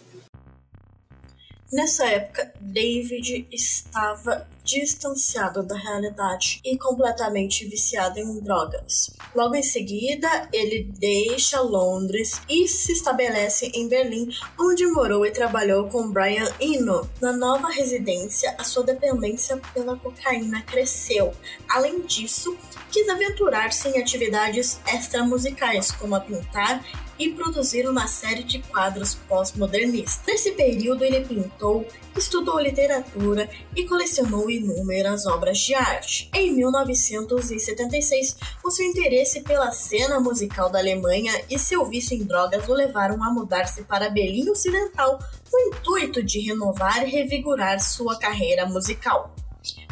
Nessa 1.72 2.06
época, 2.06 2.52
David 2.60 3.48
estava 3.50 4.46
distanciado 4.62 5.64
da 5.64 5.76
realidade 5.76 6.60
e 6.64 6.78
completamente 6.78 7.66
viciado 7.66 8.18
em 8.20 8.40
drogas. 8.40 9.10
Logo 9.34 9.54
em 9.56 9.62
seguida, 9.62 10.48
ele 10.52 10.84
deixa 10.98 11.60
Londres 11.60 12.40
e 12.48 12.68
se 12.68 12.92
estabelece 12.92 13.70
em 13.74 13.88
Berlim, 13.88 14.28
onde 14.58 14.86
morou 14.86 15.26
e 15.26 15.30
trabalhou 15.32 15.88
com 15.88 16.10
Brian 16.10 16.48
Eno. 16.60 17.08
Na 17.20 17.32
nova 17.32 17.68
residência, 17.68 18.54
a 18.58 18.64
sua 18.64 18.84
dependência 18.84 19.60
pela 19.74 19.96
cocaína 19.96 20.62
cresceu. 20.62 21.32
Além 21.68 22.02
disso, 22.02 22.56
quis 22.92 23.08
aventurar-se 23.08 23.88
em 23.88 24.00
atividades 24.00 24.80
extramusicais, 24.86 25.90
como 25.90 26.14
a 26.14 26.20
pintar 26.20 26.84
e 27.18 27.30
produzir 27.30 27.88
uma 27.88 28.06
série 28.06 28.42
de 28.42 28.60
quadros 28.60 29.14
pós-modernistas. 29.14 30.20
Nesse 30.26 30.52
período, 30.52 31.04
ele 31.04 31.24
pintou, 31.24 31.86
estudou 32.16 32.60
literatura 32.60 33.48
e 33.74 33.84
colecionou 33.84 34.50
inúmeras 34.50 35.26
obras 35.26 35.58
de 35.58 35.74
arte. 35.74 36.30
Em 36.34 36.52
1976, 36.54 38.36
o 38.64 38.70
seu 38.70 38.86
interesse 38.86 39.40
pela 39.42 39.72
cena 39.72 40.20
musical 40.20 40.70
da 40.70 40.78
Alemanha 40.78 41.32
e 41.50 41.58
seu 41.58 41.84
vício 41.86 42.16
em 42.16 42.24
drogas 42.24 42.68
o 42.68 42.72
levaram 42.72 43.22
a 43.22 43.30
mudar-se 43.30 43.82
para 43.82 44.10
Berlim 44.10 44.50
Ocidental 44.50 45.18
com 45.50 45.56
o 45.56 45.68
intuito 45.68 46.22
de 46.22 46.40
renovar 46.40 47.06
e 47.06 47.10
revigorar 47.10 47.80
sua 47.80 48.18
carreira 48.18 48.66
musical. 48.66 49.34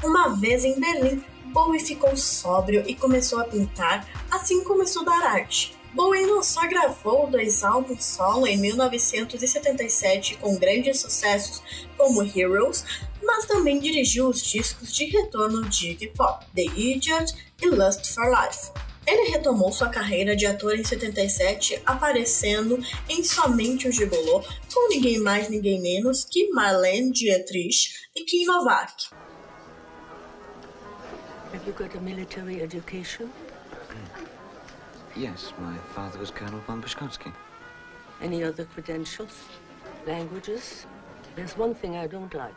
Uma 0.02 0.28
vez 0.28 0.64
em 0.64 0.78
Berlim, 0.78 1.22
Bowie 1.46 1.80
ficou 1.80 2.16
sóbrio 2.16 2.82
e 2.86 2.94
começou 2.94 3.40
a 3.40 3.44
pintar, 3.44 4.06
assim 4.30 4.64
como 4.64 4.82
estudar 4.82 5.22
arte. 5.22 5.74
Bowie 5.94 6.26
não 6.26 6.42
só 6.42 6.66
gravou 6.66 7.28
dois 7.28 7.62
álbuns 7.62 8.04
solo 8.04 8.48
em 8.48 8.56
1977 8.56 10.36
com 10.38 10.58
grandes 10.58 11.00
sucessos 11.00 11.62
como 11.96 12.22
Heroes, 12.22 12.84
mas 13.22 13.46
também 13.46 13.78
dirigiu 13.78 14.28
os 14.28 14.42
discos 14.42 14.92
de 14.92 15.04
retorno 15.04 15.68
de 15.68 15.90
Iggy 15.92 16.08
Pop, 16.08 16.44
The 16.52 16.64
Idiot 16.64 17.32
e 17.62 17.68
Lust 17.68 18.12
for 18.12 18.28
Life. 18.28 18.72
Ele 19.06 19.30
retomou 19.30 19.70
sua 19.70 19.88
carreira 19.88 20.34
de 20.34 20.46
ator 20.46 20.74
em 20.74 20.82
77, 20.82 21.80
aparecendo 21.86 22.82
em 23.08 23.22
Somente 23.22 23.86
o 23.86 23.92
Gigolô, 23.92 24.42
com 24.72 24.88
ninguém 24.88 25.20
mais 25.20 25.48
ninguém 25.48 25.80
menos 25.80 26.24
que 26.24 26.50
Marlene 26.50 27.12
Dietrich 27.12 28.08
e 28.16 28.24
Kim 28.24 28.46
Novak. 28.46 29.10
Have 31.52 31.68
you 31.68 31.74
got 31.74 31.96
a 31.96 32.00
military 32.00 32.62
education? 32.62 33.28
Yes, 35.16 35.52
my 35.60 35.76
father 35.94 36.18
was 36.18 36.30
Colonel 36.32 36.60
von 36.66 36.82
Bushkovsky. 36.82 37.32
Any 38.20 38.42
other 38.42 38.64
credentials? 38.64 39.44
Languages? 40.06 40.86
There's 41.36 41.56
one 41.56 41.74
thing 41.74 41.96
I 41.96 42.08
don't 42.08 42.34
like. 42.34 42.54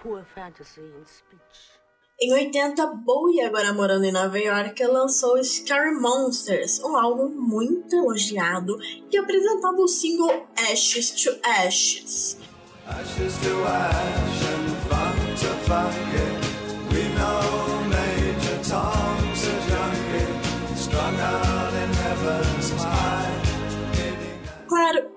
Poor 0.00 0.24
fantasy 0.34 0.80
in 0.80 1.04
speech. 1.04 1.78
Em 2.22 2.32
80, 2.32 2.86
Bowie, 3.04 3.42
agora 3.42 3.72
morando 3.74 4.04
em 4.04 4.12
Nova 4.12 4.38
York, 4.38 4.82
lançou 4.84 5.42
Scary 5.42 5.94
Monsters, 6.00 6.80
um 6.80 6.96
álbum 6.96 7.28
muito 7.28 7.94
elogiado 7.96 8.78
que 9.10 9.18
apresentava 9.18 9.76
o 9.76 9.88
single 9.88 10.46
Ashes 10.70 11.10
to 11.10 11.30
Ashes. 11.42 12.38
Ashes 12.86 13.36
to 13.38 13.64
ash 13.66 14.44
and 14.46 14.70
fun 14.88 15.34
to 15.36 15.48
funky. 15.66 16.43
We 16.43 16.43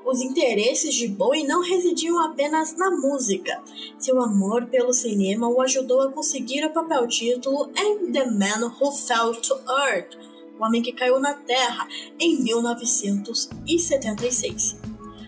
os 0.07 0.21
interesses 0.21 0.95
de 0.95 1.07
Bowie 1.09 1.45
não 1.45 1.61
residiam 1.61 2.17
apenas 2.23 2.73
na 2.77 2.89
música. 2.89 3.61
Seu 3.99 4.21
amor 4.21 4.67
pelo 4.67 4.93
cinema 4.93 5.49
o 5.49 5.59
ajudou 5.61 6.01
a 6.01 6.09
conseguir 6.11 6.63
o 6.65 6.71
papel 6.71 7.05
título 7.07 7.69
em 7.77 8.09
The 8.11 8.25
Man 8.25 8.73
Who 8.79 8.91
Fell 8.93 9.35
to 9.35 9.53
Earth, 9.69 10.17
O 10.57 10.63
Homem 10.63 10.81
que 10.81 10.93
Caiu 10.93 11.19
na 11.19 11.33
Terra, 11.33 11.85
em 12.17 12.41
1976. 12.41 14.77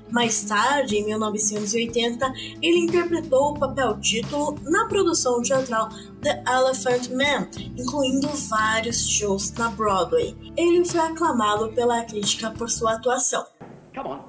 Mais 0.10 0.46
tarde, 0.46 0.96
em 0.96 1.06
1980, 1.06 2.34
ele 2.62 2.80
interpretou 2.80 3.52
o 3.52 3.60
papel 3.60 4.00
título 4.00 4.58
na 4.64 4.88
produção 4.88 5.42
teatral 5.42 5.90
The 6.22 6.42
Elephant 6.48 7.10
Man, 7.10 7.50
incluindo 7.78 8.30
vários 8.30 9.06
shows 9.08 9.52
na 9.52 9.70
Broadway. 9.70 10.36
Ele 10.58 10.84
foi 10.86 11.02
aclamado 11.02 11.72
pela 11.74 12.04
crítica 12.06 12.50
por 12.52 12.72
sua 12.72 12.94
atuação. 12.94 13.46
Come 13.94 14.10
on. 14.10 14.29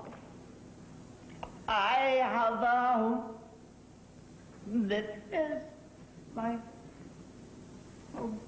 I 1.72 2.18
have 2.20 2.62
a 2.62 2.92
home. 2.98 3.22
This 4.88 5.06
is 5.32 5.62
my 6.34 6.56
home. 8.12 8.40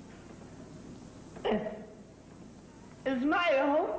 This 1.44 1.62
is 3.06 3.22
my 3.22 3.48
home. 3.61 3.90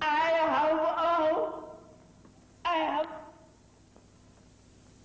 I 0.00 0.30
have 0.52 0.78
a 0.78 0.92
home. 1.02 1.64
I 2.64 2.76
have 2.76 3.08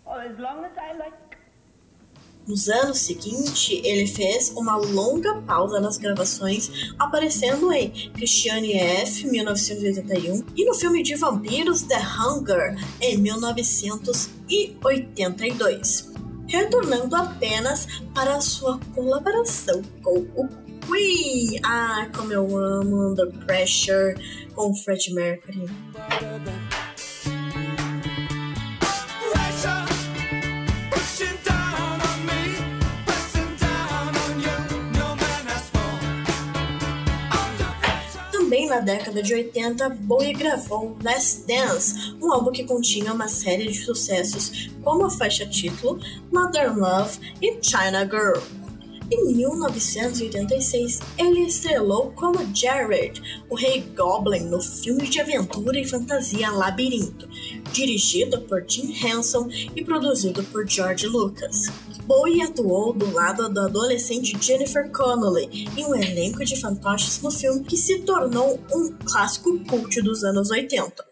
for 0.04 0.21
as 0.21 0.38
long 0.38 0.63
as 0.63 0.78
I 0.80 0.93
like. 0.93 1.27
Nos 2.48 2.70
anos 2.70 3.00
seguintes, 3.00 3.82
ele 3.84 4.08
fez 4.08 4.54
uma 4.56 4.78
longa 4.78 5.42
pausa 5.42 5.82
nas 5.82 5.98
gravações, 5.98 6.72
aparecendo 6.98 7.70
em 7.74 7.92
Christiane 8.14 8.72
F. 8.74 9.28
1981 9.28 10.46
e 10.56 10.64
no 10.64 10.74
filme 10.74 11.04
de 11.04 11.16
vampiros 11.16 11.82
The 11.82 12.00
Hunger 12.00 12.78
em 13.02 13.18
1982, 13.18 16.14
retornando 16.48 17.18
apenas 17.18 17.86
para 18.14 18.40
sua 18.40 18.80
colaboração 18.96 19.82
com 20.02 20.20
o 20.20 20.48
Queen! 20.88 21.60
Ah, 21.66 22.08
como 22.16 22.32
eu 22.32 22.58
amo 22.58 23.10
Under 23.10 23.30
Pressure 23.46 24.16
com 24.56 24.74
Fred 24.74 25.14
Mercury. 25.14 25.66
Também 38.48 38.66
na 38.66 38.80
década 38.80 39.22
de 39.22 39.34
80, 39.34 39.90
Bowie 39.90 40.32
gravou 40.32 40.98
Last 41.04 41.46
Dance, 41.46 42.16
um 42.22 42.32
álbum 42.32 42.50
que 42.50 42.64
continha 42.64 43.12
uma 43.12 43.28
série 43.28 43.68
de 43.68 43.74
sucessos 43.74 44.70
como 44.86 45.04
a 45.04 45.10
faixa 45.10 45.46
título, 45.46 46.00
Modern 46.32 46.80
Love 46.80 47.20
e 47.42 47.60
China 47.62 48.06
Girl. 48.06 48.57
Em 49.10 49.34
1986, 49.34 51.00
ele 51.17 51.46
estrelou 51.46 52.12
como 52.12 52.54
Jared, 52.54 53.22
o 53.50 53.56
Rei 53.56 53.82
Goblin 53.96 54.41
no 54.41 54.62
filme 54.62 55.08
de 55.08 55.22
aventura 55.22 55.80
e 55.80 55.88
fantasia 55.88 56.52
Labirinto, 56.52 57.26
dirigido 57.72 58.41
por 58.41 58.65
Jim 58.67 58.93
Henson 58.93 59.48
e 59.74 59.82
produzido 59.82 60.43
por 60.43 60.67
George 60.67 61.08
Lucas. 61.08 61.67
Bowie 62.06 62.41
atuou 62.41 62.91
do 62.91 63.10
lado 63.13 63.48
da 63.48 63.65
adolescente 63.65 64.38
Jennifer 64.41 64.89
Connelly 64.91 65.70
em 65.78 65.86
um 65.86 65.96
elenco 65.96 66.43
de 66.43 66.60
fantoches 66.60 67.22
no 67.22 67.32
filme 67.32 67.63
que 67.63 67.78
se 67.78 68.00
tornou 68.00 68.60
um 68.74 68.91
clássico 69.06 69.58
cult 69.70 70.02
dos 70.02 70.26
anos 70.26 70.52
80. 70.52 71.07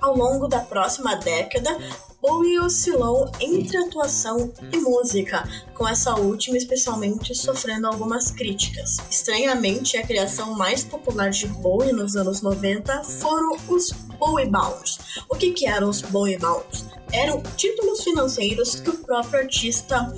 Ao 0.00 0.16
longo 0.16 0.48
da 0.48 0.60
próxima 0.60 1.16
década, 1.16 1.76
Bowie 2.20 2.58
oscilou 2.58 3.30
entre 3.40 3.78
atuação 3.78 4.52
e 4.72 4.76
música, 4.78 5.48
com 5.74 5.88
essa 5.88 6.14
última 6.16 6.58
especialmente 6.58 7.34
sofrendo 7.34 7.86
algumas 7.86 8.30
críticas. 8.30 8.98
Estranhamente, 9.10 9.96
a 9.96 10.06
criação 10.06 10.54
mais 10.54 10.84
popular 10.84 11.30
de 11.30 11.46
Bowie 11.46 11.92
nos 11.92 12.16
anos 12.16 12.42
90 12.42 13.04
foram 13.04 13.56
os 13.68 13.90
Bowie 14.18 14.50
Bounds. 14.50 14.98
O 15.28 15.34
que, 15.34 15.52
que 15.52 15.66
eram 15.66 15.88
os 15.88 16.02
Bowie 16.02 16.38
Bounds? 16.38 16.84
Eram 17.12 17.42
títulos 17.56 18.04
financeiros 18.04 18.74
que 18.74 18.90
o 18.90 18.98
próprio 18.98 19.40
artista 19.40 20.12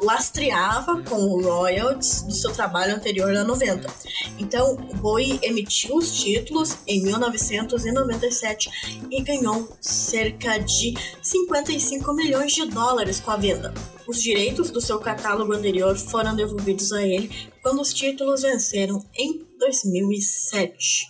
lastreava 0.00 1.02
com 1.02 1.40
royalties 1.42 2.22
do 2.22 2.32
seu 2.32 2.52
trabalho 2.52 2.94
anterior 2.94 3.32
na 3.32 3.44
90. 3.44 3.92
Então, 4.38 4.76
Bowie 4.76 5.38
emitiu 5.42 5.96
os 5.96 6.20
títulos 6.20 6.78
em 6.86 7.02
1997 7.02 8.70
e 9.10 9.22
ganhou 9.22 9.68
cerca 9.80 10.58
de 10.58 10.94
55 11.22 12.12
milhões 12.14 12.52
de 12.52 12.66
dólares 12.66 13.20
com 13.20 13.30
a 13.30 13.36
venda. 13.36 13.74
Os 14.06 14.22
direitos 14.22 14.70
do 14.70 14.80
seu 14.80 14.98
catálogo 14.98 15.52
anterior 15.52 15.96
foram 15.96 16.34
devolvidos 16.34 16.92
a 16.92 17.02
ele 17.02 17.30
quando 17.62 17.80
os 17.80 17.92
títulos 17.92 18.42
venceram 18.42 19.04
em 19.14 19.46
2007. 19.58 21.06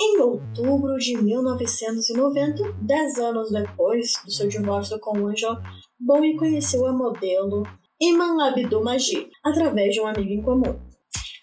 Em 0.00 0.20
outubro 0.20 0.96
de 0.96 1.16
1990, 1.16 2.72
dez 2.80 3.18
anos 3.18 3.50
depois 3.50 4.12
do 4.24 4.30
seu 4.30 4.48
divórcio 4.48 4.98
com 5.00 5.26
Angel, 5.26 5.56
Bowie 6.00 6.36
conheceu 6.36 6.86
a 6.86 6.92
modelo 6.92 7.64
Iman 8.00 8.40
Abdul 8.46 8.84
Majid 8.84 9.28
através 9.44 9.92
de 9.92 10.00
um 10.00 10.06
amigo 10.06 10.30
em 10.30 10.40
comum. 10.40 10.78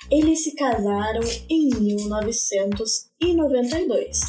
Eles 0.09 0.41
se 0.43 0.55
casaram 0.55 1.19
em 1.49 1.67
1992. 1.69 4.21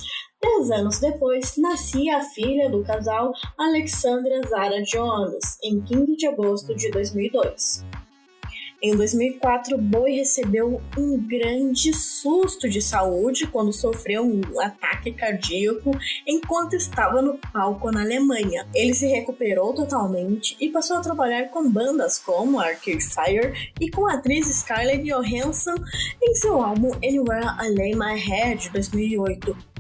Dez 0.43 0.71
anos 0.71 0.99
depois, 0.99 1.57
nascia 1.57 2.17
a 2.17 2.23
filha 2.23 2.69
do 2.69 2.83
casal, 2.83 3.33
Alexandra 3.57 4.43
Zara 4.49 4.83
Jones, 4.83 5.57
em 5.63 5.81
15 5.81 6.17
de 6.17 6.27
agosto 6.27 6.75
de 6.75 6.91
2002. 6.91 7.85
Em 8.87 8.95
2004, 8.95 9.77
Bowie 9.79 10.19
recebeu 10.19 10.81
um 10.97 11.19
grande 11.19 11.93
susto 11.93 12.69
de 12.69 12.81
saúde 12.81 13.45
quando 13.49 13.73
sofreu 13.73 14.23
um 14.23 14.61
ataque 14.61 15.11
cardíaco 15.11 15.91
enquanto 16.25 16.77
estava 16.77 17.21
no 17.21 17.37
palco 17.53 17.91
na 17.91 18.03
Alemanha. 18.03 18.65
Ele 18.73 18.95
se 18.95 19.09
recuperou 19.09 19.75
totalmente 19.75 20.57
e 20.61 20.69
passou 20.69 20.99
a 20.99 21.01
trabalhar 21.01 21.49
com 21.49 21.69
bandas 21.69 22.21
como 22.21 22.61
Arcade 22.61 23.05
Fire 23.05 23.73
e 23.81 23.91
com 23.91 24.07
a 24.07 24.15
atriz 24.15 24.47
Scarlett 24.47 25.03
Johansson 25.03 25.75
em 26.23 26.37
seu 26.37 26.63
álbum 26.63 26.93
Anywhere 27.03 27.57
I 27.61 27.75
Lay 27.77 27.97
My 27.97 28.17
Head 28.17 28.69
de 28.69 28.71
2008. 28.71 29.76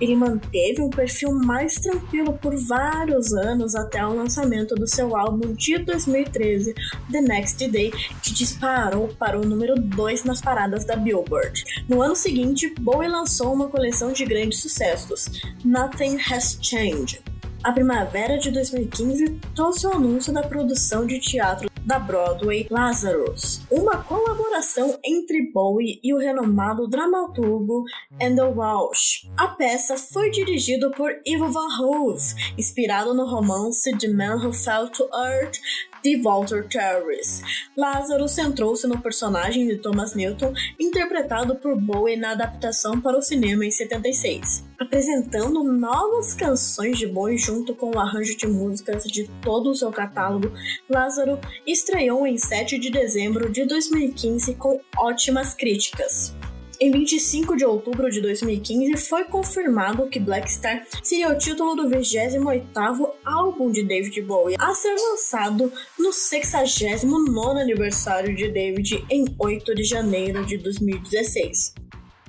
Ele 0.00 0.14
manteve 0.14 0.82
um 0.82 0.90
perfil 0.90 1.32
mais 1.32 1.76
tranquilo 1.76 2.32
por 2.34 2.54
vários 2.56 3.32
anos 3.32 3.74
até 3.74 4.04
o 4.04 4.14
lançamento 4.14 4.74
do 4.74 4.86
seu 4.86 5.16
álbum 5.16 5.54
de 5.54 5.78
2013, 5.78 6.74
The 7.10 7.20
Next 7.20 7.68
Day, 7.68 7.92
que 8.22 8.32
disparou 8.32 9.08
para 9.08 9.38
o 9.38 9.44
número 9.44 9.74
2 9.74 10.24
nas 10.24 10.40
paradas 10.40 10.84
da 10.84 10.96
Billboard. 10.96 11.64
No 11.88 12.02
ano 12.02 12.16
seguinte, 12.16 12.72
Bowie 12.78 13.08
lançou 13.08 13.52
uma 13.52 13.68
coleção 13.68 14.12
de 14.12 14.24
grandes 14.24 14.60
sucessos, 14.60 15.28
Nothing 15.64 16.18
Has 16.30 16.58
Changed. 16.60 17.20
A 17.62 17.72
primavera 17.72 18.38
de 18.38 18.50
2015 18.50 19.40
trouxe 19.54 19.86
o 19.86 19.92
anúncio 19.92 20.32
da 20.32 20.42
produção 20.42 21.06
de 21.06 21.18
teatro 21.18 21.68
da 21.86 22.00
Broadway 22.00 22.66
Lazarus, 22.68 23.62
uma 23.70 24.02
colaboração 24.02 24.98
entre 25.04 25.52
Bowie 25.52 26.00
e 26.02 26.12
o 26.12 26.18
renomado 26.18 26.88
dramaturgo 26.88 27.84
Andrew 28.20 28.52
Walsh. 28.56 29.28
A 29.36 29.46
peça 29.46 29.96
foi 29.96 30.30
dirigida 30.30 30.90
por 30.90 31.12
Ivo 31.24 31.48
Van 31.48 31.68
Hove, 31.80 32.34
inspirado 32.58 33.14
no 33.14 33.24
romance 33.24 33.96
The 33.96 34.08
Man 34.08 34.44
Who 34.44 34.52
Fell 34.52 34.88
to 34.88 35.08
Earth 35.14 35.60
de 36.02 36.20
Walter 36.22 36.66
Terrace. 36.68 37.42
Lazarus 37.76 38.32
centrou-se 38.32 38.86
no 38.86 39.00
personagem 39.00 39.66
de 39.68 39.76
Thomas 39.76 40.14
Newton, 40.14 40.52
interpretado 40.78 41.54
por 41.54 41.80
Bowie 41.80 42.16
na 42.16 42.32
adaptação 42.32 43.00
para 43.00 43.16
o 43.16 43.22
cinema 43.22 43.64
em 43.64 43.70
76, 43.70 44.64
apresentando 44.78 45.62
novas 45.62 46.34
canções 46.34 46.98
de 46.98 47.06
Bowie 47.06 47.38
junto 47.38 47.74
com 47.74 47.94
o 47.94 47.98
arranjo 47.98 48.36
de 48.36 48.46
músicas 48.46 49.04
de 49.04 49.28
todo 49.42 49.70
o 49.70 49.74
seu 49.74 49.90
catálogo. 49.90 50.52
Lázaro 50.88 51.38
estreou 51.66 52.26
em 52.26 52.38
7 52.38 52.78
de 52.78 52.90
dezembro 52.90 53.50
de 53.50 53.64
2015 53.64 54.54
com 54.54 54.80
ótimas 54.96 55.54
críticas. 55.54 56.34
Em 56.78 56.90
25 56.90 57.56
de 57.56 57.64
outubro 57.64 58.10
de 58.10 58.20
2015, 58.20 58.98
foi 58.98 59.24
confirmado 59.24 60.08
que 60.08 60.20
Black 60.20 60.50
Star 60.50 60.86
seria 61.02 61.30
o 61.30 61.38
título 61.38 61.74
do 61.74 61.88
28º 61.88 63.12
álbum 63.24 63.70
de 63.70 63.82
David 63.82 64.20
Bowie, 64.20 64.56
a 64.58 64.74
ser 64.74 64.94
lançado 64.94 65.72
no 65.98 66.10
69º 66.10 67.58
aniversário 67.58 68.36
de 68.36 68.48
David 68.48 69.02
em 69.10 69.24
8 69.38 69.74
de 69.74 69.84
janeiro 69.84 70.44
de 70.44 70.58
2016. 70.58 71.85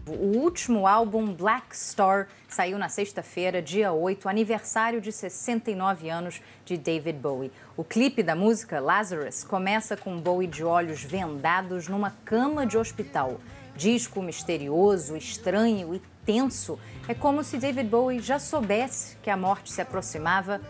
O 0.10 0.38
último 0.38 0.88
álbum, 0.88 1.34
Black 1.34 1.76
Star, 1.76 2.30
saiu 2.48 2.78
na 2.78 2.88
sexta-feira, 2.88 3.62
dia 3.62 3.91
8, 3.91 4.30
aniversário 4.30 5.02
de 5.02 5.12
69 5.12 6.10
anos 6.10 6.41
de 6.63 6.78
David 6.78 7.20
Bowie. 7.20 7.52
O 7.76 7.84
clipe 7.84 8.24
da 8.24 8.34
música 8.34 8.80
Lazarus 8.80 9.43
começa 9.43 9.98
com 9.98 10.17
Bowie 10.17 10.48
de 10.48 10.63
olhos 10.63 11.04
vendados 11.04 11.89
numa 11.89 12.12
cama 12.24 12.65
de 12.65 12.78
hospital. 12.78 13.41
Disco 13.76 14.22
misterioso, 14.22 15.17
estranho 15.17 15.93
e 15.93 16.02
tenso. 16.26 16.80
É 17.06 17.13
como 17.13 17.43
se 17.43 17.58
David 17.58 17.89
Bowie 17.89 18.22
já 18.22 18.39
soubesse 18.39 19.17
que 19.17 19.30
a 19.30 19.36
morte 19.36 19.74
se 19.74 19.82
aproximava 19.82 20.62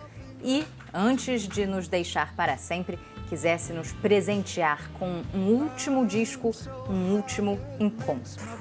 e, 0.43 0.65
antes 0.91 1.47
de 1.47 1.67
nos 1.67 1.87
deixar 1.87 2.35
para 2.35 2.57
sempre, 2.57 2.97
quisesse 3.29 3.71
nos 3.71 3.91
presentear 3.93 4.89
com 4.97 5.21
um 5.33 5.63
último 5.63 6.07
disco, 6.07 6.51
um 6.89 7.13
último 7.13 7.59
encontro. 7.79 8.56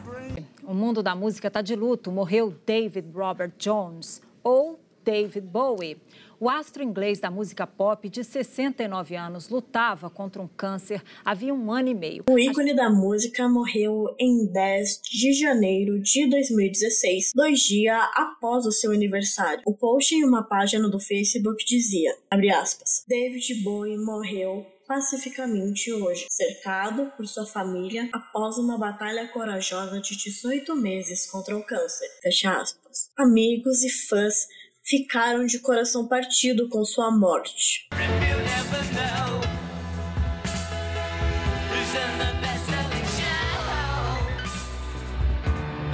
O 0.67 0.75
mundo 0.75 1.01
da 1.01 1.15
música 1.15 1.47
está 1.47 1.63
de 1.63 1.77
luto. 1.77 2.11
Morreu 2.11 2.53
David 2.67 3.07
Robert 3.15 3.53
Jones, 3.57 4.21
ou 4.43 4.81
David 5.05 5.47
Bowie. 5.47 5.97
O 6.41 6.51
astro 6.51 6.83
inglês 6.83 7.21
da 7.21 7.31
música 7.31 7.67
pop, 7.69 8.09
de 8.09 8.25
69 8.25 9.15
anos, 9.15 9.49
lutava 9.49 10.11
contra 10.11 10.43
um 10.43 10.49
câncer 10.49 11.03
havia 11.25 11.55
um 11.55 11.71
ano 11.71 11.89
e 11.89 11.95
meio. 11.95 12.25
O 12.29 12.37
ícone 12.37 12.75
da 12.75 12.91
música 12.91 13.49
morreu 13.49 14.07
em 14.19 14.45
10 14.45 15.01
de 15.03 15.33
janeiro 15.33 16.01
de 16.01 16.29
2016, 16.29 17.31
dois 17.35 17.61
dias 17.61 18.03
após 18.15 18.67
o 18.67 18.73
seu 18.73 18.91
aniversário. 18.91 19.63
O 19.65 19.73
post 19.73 20.15
em 20.15 20.25
uma 20.25 20.43
página 20.43 20.91
do 20.91 20.99
Facebook 20.99 21.65
dizia, 21.65 22.13
aspas, 22.61 23.05
David 23.09 23.63
Bowie 23.63 23.97
morreu 23.97 24.67
pacificamente 24.87 25.93
hoje, 25.93 26.27
cercado 26.31 27.13
por 27.17 27.27
sua 27.27 27.47
família 27.47 28.09
após 28.13 28.57
uma 28.59 28.79
batalha 28.79 29.29
corajosa 29.29 30.01
de 30.01 30.17
18 30.17 30.75
meses 30.77 31.27
contra 31.31 31.57
o 31.57 31.65
câncer. 31.65 32.09
Fecha 32.23 32.61
aspas. 32.61 33.11
Amigos 33.17 33.83
e 33.83 33.91
fãs 33.91 34.47
ficaram 34.85 35.45
de 35.45 35.59
coração 35.59 36.07
partido 36.07 36.69
com 36.69 36.85
sua 36.85 37.11
morte. 37.11 37.89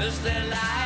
Is 0.04 0.18
life 0.24 0.81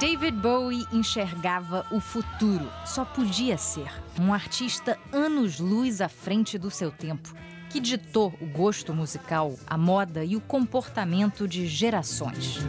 David 0.00 0.38
Bowie 0.38 0.86
enxergava 0.90 1.84
o 1.90 2.00
futuro. 2.00 2.66
Só 2.86 3.04
podia 3.04 3.58
ser 3.58 3.92
um 4.18 4.32
artista 4.32 4.98
anos-luz 5.12 6.00
à 6.00 6.08
frente 6.08 6.56
do 6.56 6.70
seu 6.70 6.90
tempo, 6.90 7.34
que 7.68 7.78
ditou 7.78 8.32
o 8.40 8.46
gosto 8.46 8.94
musical, 8.94 9.54
a 9.66 9.76
moda 9.76 10.24
e 10.24 10.36
o 10.36 10.40
comportamento 10.40 11.46
de 11.46 11.66
gerações. 11.66 12.60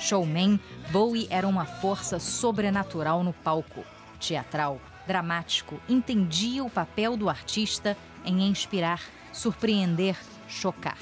Showman, 0.00 0.58
Bowie 0.90 1.28
era 1.30 1.46
uma 1.46 1.64
força 1.64 2.18
sobrenatural 2.18 3.22
no 3.22 3.32
palco. 3.32 3.84
Teatral, 4.18 4.80
dramático, 5.06 5.80
entendia 5.88 6.64
o 6.64 6.70
papel 6.70 7.16
do 7.16 7.28
artista 7.28 7.96
em 8.28 8.46
inspirar, 8.46 9.02
surpreender, 9.32 10.16
chocar. 10.46 10.98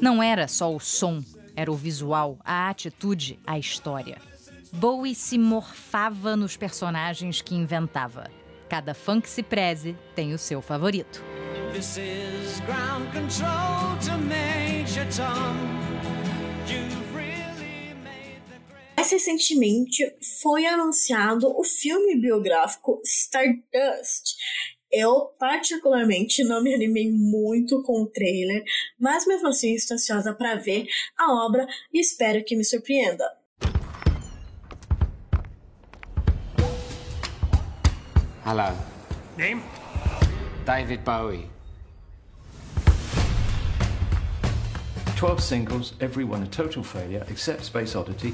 Não 0.00 0.22
era 0.22 0.48
só 0.48 0.74
o 0.74 0.80
som, 0.80 1.22
era 1.54 1.70
o 1.70 1.76
visual, 1.76 2.38
a 2.44 2.70
atitude, 2.70 3.38
a 3.46 3.58
história. 3.58 4.18
Bowie 4.72 5.14
se 5.14 5.36
morfava 5.36 6.34
nos 6.34 6.56
personagens 6.56 7.42
que 7.42 7.54
inventava. 7.54 8.30
Cada 8.70 8.94
fã 8.94 9.20
que 9.20 9.28
se 9.28 9.42
preze 9.42 9.94
tem 10.14 10.32
o 10.32 10.38
seu 10.38 10.62
favorito. 10.62 11.22
This 11.74 11.98
is 11.98 12.60
ground 12.60 13.12
control 13.12 13.98
to 14.00 14.16
Major 14.18 15.06
Tom. 15.14 16.21
Mais 19.02 19.10
recentemente 19.10 20.14
foi 20.40 20.64
anunciado 20.64 21.48
o 21.58 21.64
filme 21.64 22.14
biográfico 22.20 23.02
Stardust. 23.04 24.36
Eu, 24.92 25.34
particularmente, 25.40 26.44
não 26.44 26.62
me 26.62 26.72
animei 26.72 27.10
muito 27.10 27.82
com 27.82 28.02
o 28.02 28.06
trailer, 28.06 28.62
mas 29.00 29.26
mesmo 29.26 29.48
assim 29.48 29.74
estou 29.74 29.96
ansiosa 29.96 30.32
para 30.32 30.54
ver 30.54 30.86
a 31.18 31.44
obra 31.44 31.66
e 31.92 31.98
espero 31.98 32.44
que 32.44 32.54
me 32.54 32.64
surpreenda. 32.64 33.24
Hello. 38.46 38.72
Name? 39.36 39.64
David 40.64 41.02
Bowie. 41.02 41.50
12 45.16 45.40
singles, 45.40 45.94
every 46.00 46.24
one 46.24 46.44
a 46.44 46.46
total 46.46 46.84
failure, 46.84 47.24
except 47.28 47.64
Space 47.64 47.96
Oddity. 47.96 48.32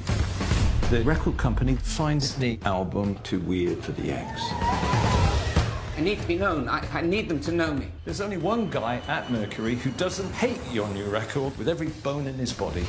The 0.90 1.02
record 1.02 1.36
company 1.36 1.76
finds 1.76 2.34
the 2.36 2.58
album 2.64 3.18
too 3.22 3.40
weird 3.40 3.84
for 3.84 3.92
the 3.92 4.06
Yanks. 4.06 4.40
I 4.52 6.00
need 6.00 6.18
to 6.18 6.26
be 6.26 6.36
known. 6.36 6.66
I, 6.66 6.82
I 6.90 7.02
need 7.02 7.28
them 7.28 7.40
to 7.40 7.52
know 7.52 7.74
me. 7.74 7.88
There's 8.06 8.22
only 8.22 8.38
one 8.38 8.70
guy 8.70 9.02
at 9.06 9.30
Mercury 9.30 9.74
who 9.74 9.90
doesn't 9.90 10.32
hate 10.32 10.58
your 10.72 10.88
new 10.88 11.04
record 11.10 11.54
with 11.58 11.68
every 11.68 11.88
bone 11.88 12.26
in 12.26 12.36
his 12.36 12.54
body. 12.54 12.86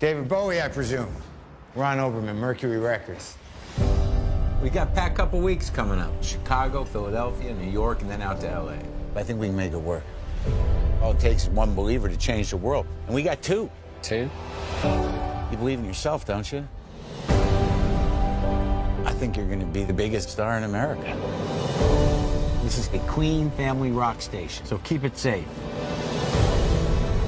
David 0.00 0.28
Bowie, 0.28 0.60
I 0.60 0.68
presume. 0.68 1.16
Ron 1.74 1.96
Oberman, 1.96 2.36
Mercury 2.36 2.76
Records. 2.78 3.38
We 4.62 4.68
got 4.68 4.88
a 4.88 4.90
packed 4.90 5.16
couple 5.16 5.40
weeks 5.40 5.70
coming 5.70 5.98
up. 5.98 6.12
Chicago, 6.22 6.84
Philadelphia, 6.84 7.54
New 7.54 7.70
York, 7.70 8.02
and 8.02 8.10
then 8.10 8.20
out 8.20 8.42
to 8.42 8.48
LA. 8.48 8.76
I 9.18 9.22
think 9.22 9.40
we 9.40 9.46
can 9.46 9.56
make 9.56 9.72
it 9.72 9.78
work. 9.78 10.04
All 11.00 11.12
it 11.12 11.20
takes 11.20 11.44
is 11.44 11.48
one 11.48 11.74
believer 11.74 12.10
to 12.10 12.18
change 12.18 12.50
the 12.50 12.58
world. 12.58 12.84
And 13.06 13.14
we 13.14 13.22
got 13.22 13.40
two. 13.40 13.70
Two? 14.06 14.30
You 15.50 15.56
believe 15.56 15.80
in 15.80 15.84
yourself, 15.84 16.24
don't 16.24 16.52
you? 16.52 16.64
I 19.04 19.12
think 19.18 19.36
you're 19.36 19.48
going 19.48 19.58
to 19.58 19.66
be 19.66 19.82
the 19.82 19.92
biggest 19.92 20.30
star 20.30 20.56
in 20.56 20.62
America. 20.62 21.12
This 22.62 22.78
is 22.78 22.86
a 22.94 23.00
Queen 23.08 23.50
family 23.50 23.90
rock 23.90 24.22
station, 24.22 24.64
so 24.64 24.78
keep 24.84 25.02
it 25.02 25.18
safe. 25.18 25.44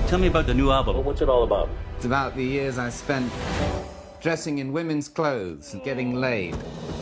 Tell 0.06 0.20
me 0.20 0.28
about 0.28 0.46
the 0.46 0.54
new 0.54 0.70
album. 0.70 1.04
What's 1.04 1.20
it 1.20 1.28
all 1.28 1.42
about? 1.42 1.68
It's 1.96 2.04
about 2.04 2.36
the 2.36 2.44
years 2.44 2.78
I 2.78 2.90
spent 2.90 3.32
dressing 4.20 4.58
in 4.58 4.72
women's 4.72 5.08
clothes 5.08 5.74
and 5.74 5.82
getting 5.82 6.14
laid. 6.14 6.54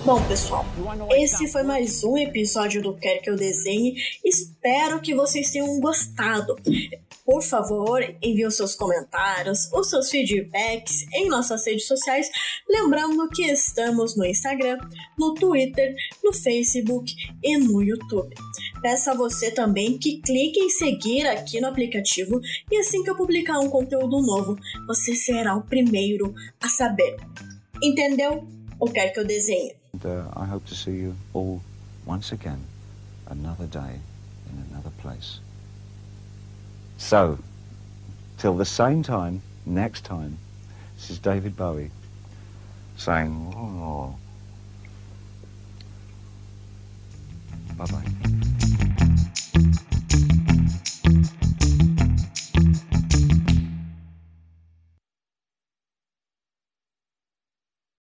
Bom, 0.06 0.22
pessoal, 0.26 0.64
esse 1.10 1.48
foi 1.48 1.64
mais 1.64 2.02
um 2.02 2.16
episódio 2.16 2.80
do 2.80 2.94
Quer 2.94 3.20
Que 3.20 3.28
Eu 3.28 3.36
Desenhe. 3.36 3.94
Espero 4.24 5.00
que 5.00 5.14
vocês 5.14 5.50
tenham 5.50 5.80
gostado. 5.80 6.56
Por 7.26 7.42
favor, 7.42 8.00
envie 8.22 8.46
os 8.46 8.54
seus 8.54 8.76
comentários, 8.76 9.68
os 9.72 9.90
seus 9.90 10.08
feedbacks 10.08 11.04
em 11.12 11.28
nossas 11.28 11.66
redes 11.66 11.84
sociais. 11.88 12.30
Lembrando 12.70 13.28
que 13.30 13.42
estamos 13.42 14.16
no 14.16 14.24
Instagram, 14.24 14.78
no 15.18 15.34
Twitter, 15.34 15.96
no 16.22 16.32
Facebook 16.32 17.12
e 17.42 17.58
no 17.58 17.82
YouTube. 17.82 18.32
Peço 18.80 19.10
a 19.10 19.14
você 19.14 19.50
também 19.50 19.98
que 19.98 20.22
clique 20.22 20.60
em 20.60 20.70
seguir 20.70 21.26
aqui 21.26 21.60
no 21.60 21.66
aplicativo 21.66 22.40
e 22.70 22.78
assim 22.78 23.02
que 23.02 23.10
eu 23.10 23.16
publicar 23.16 23.58
um 23.58 23.68
conteúdo 23.68 24.22
novo, 24.22 24.56
você 24.86 25.16
será 25.16 25.56
o 25.56 25.62
primeiro 25.62 26.32
a 26.60 26.68
saber. 26.68 27.16
Entendeu? 27.82 28.46
Ou 28.78 28.88
quer 28.88 29.08
que 29.08 29.18
eu 29.18 29.26
desenhe? 29.26 29.74
Uh, 29.94 30.28
I 30.36 30.48
hope 30.48 30.64
to 30.68 30.76
see 30.76 30.92
you 30.92 31.16
all 31.34 31.60
once 32.06 32.32
again, 32.32 32.60
another 33.28 33.66
day 33.66 33.98
in 34.48 34.62
another 34.70 34.92
place. 35.02 35.40
So, 36.98 37.38
till 38.38 38.56
the 38.56 38.64
same 38.64 39.02
time, 39.02 39.42
next 39.64 40.04
time, 40.04 40.38
this 40.96 41.10
is 41.10 41.18
David 41.18 41.56
Bowie 41.56 41.90
saying, 42.96 43.52
oh. 43.56 44.16
Bye 47.76 47.84
bye. 47.86 48.82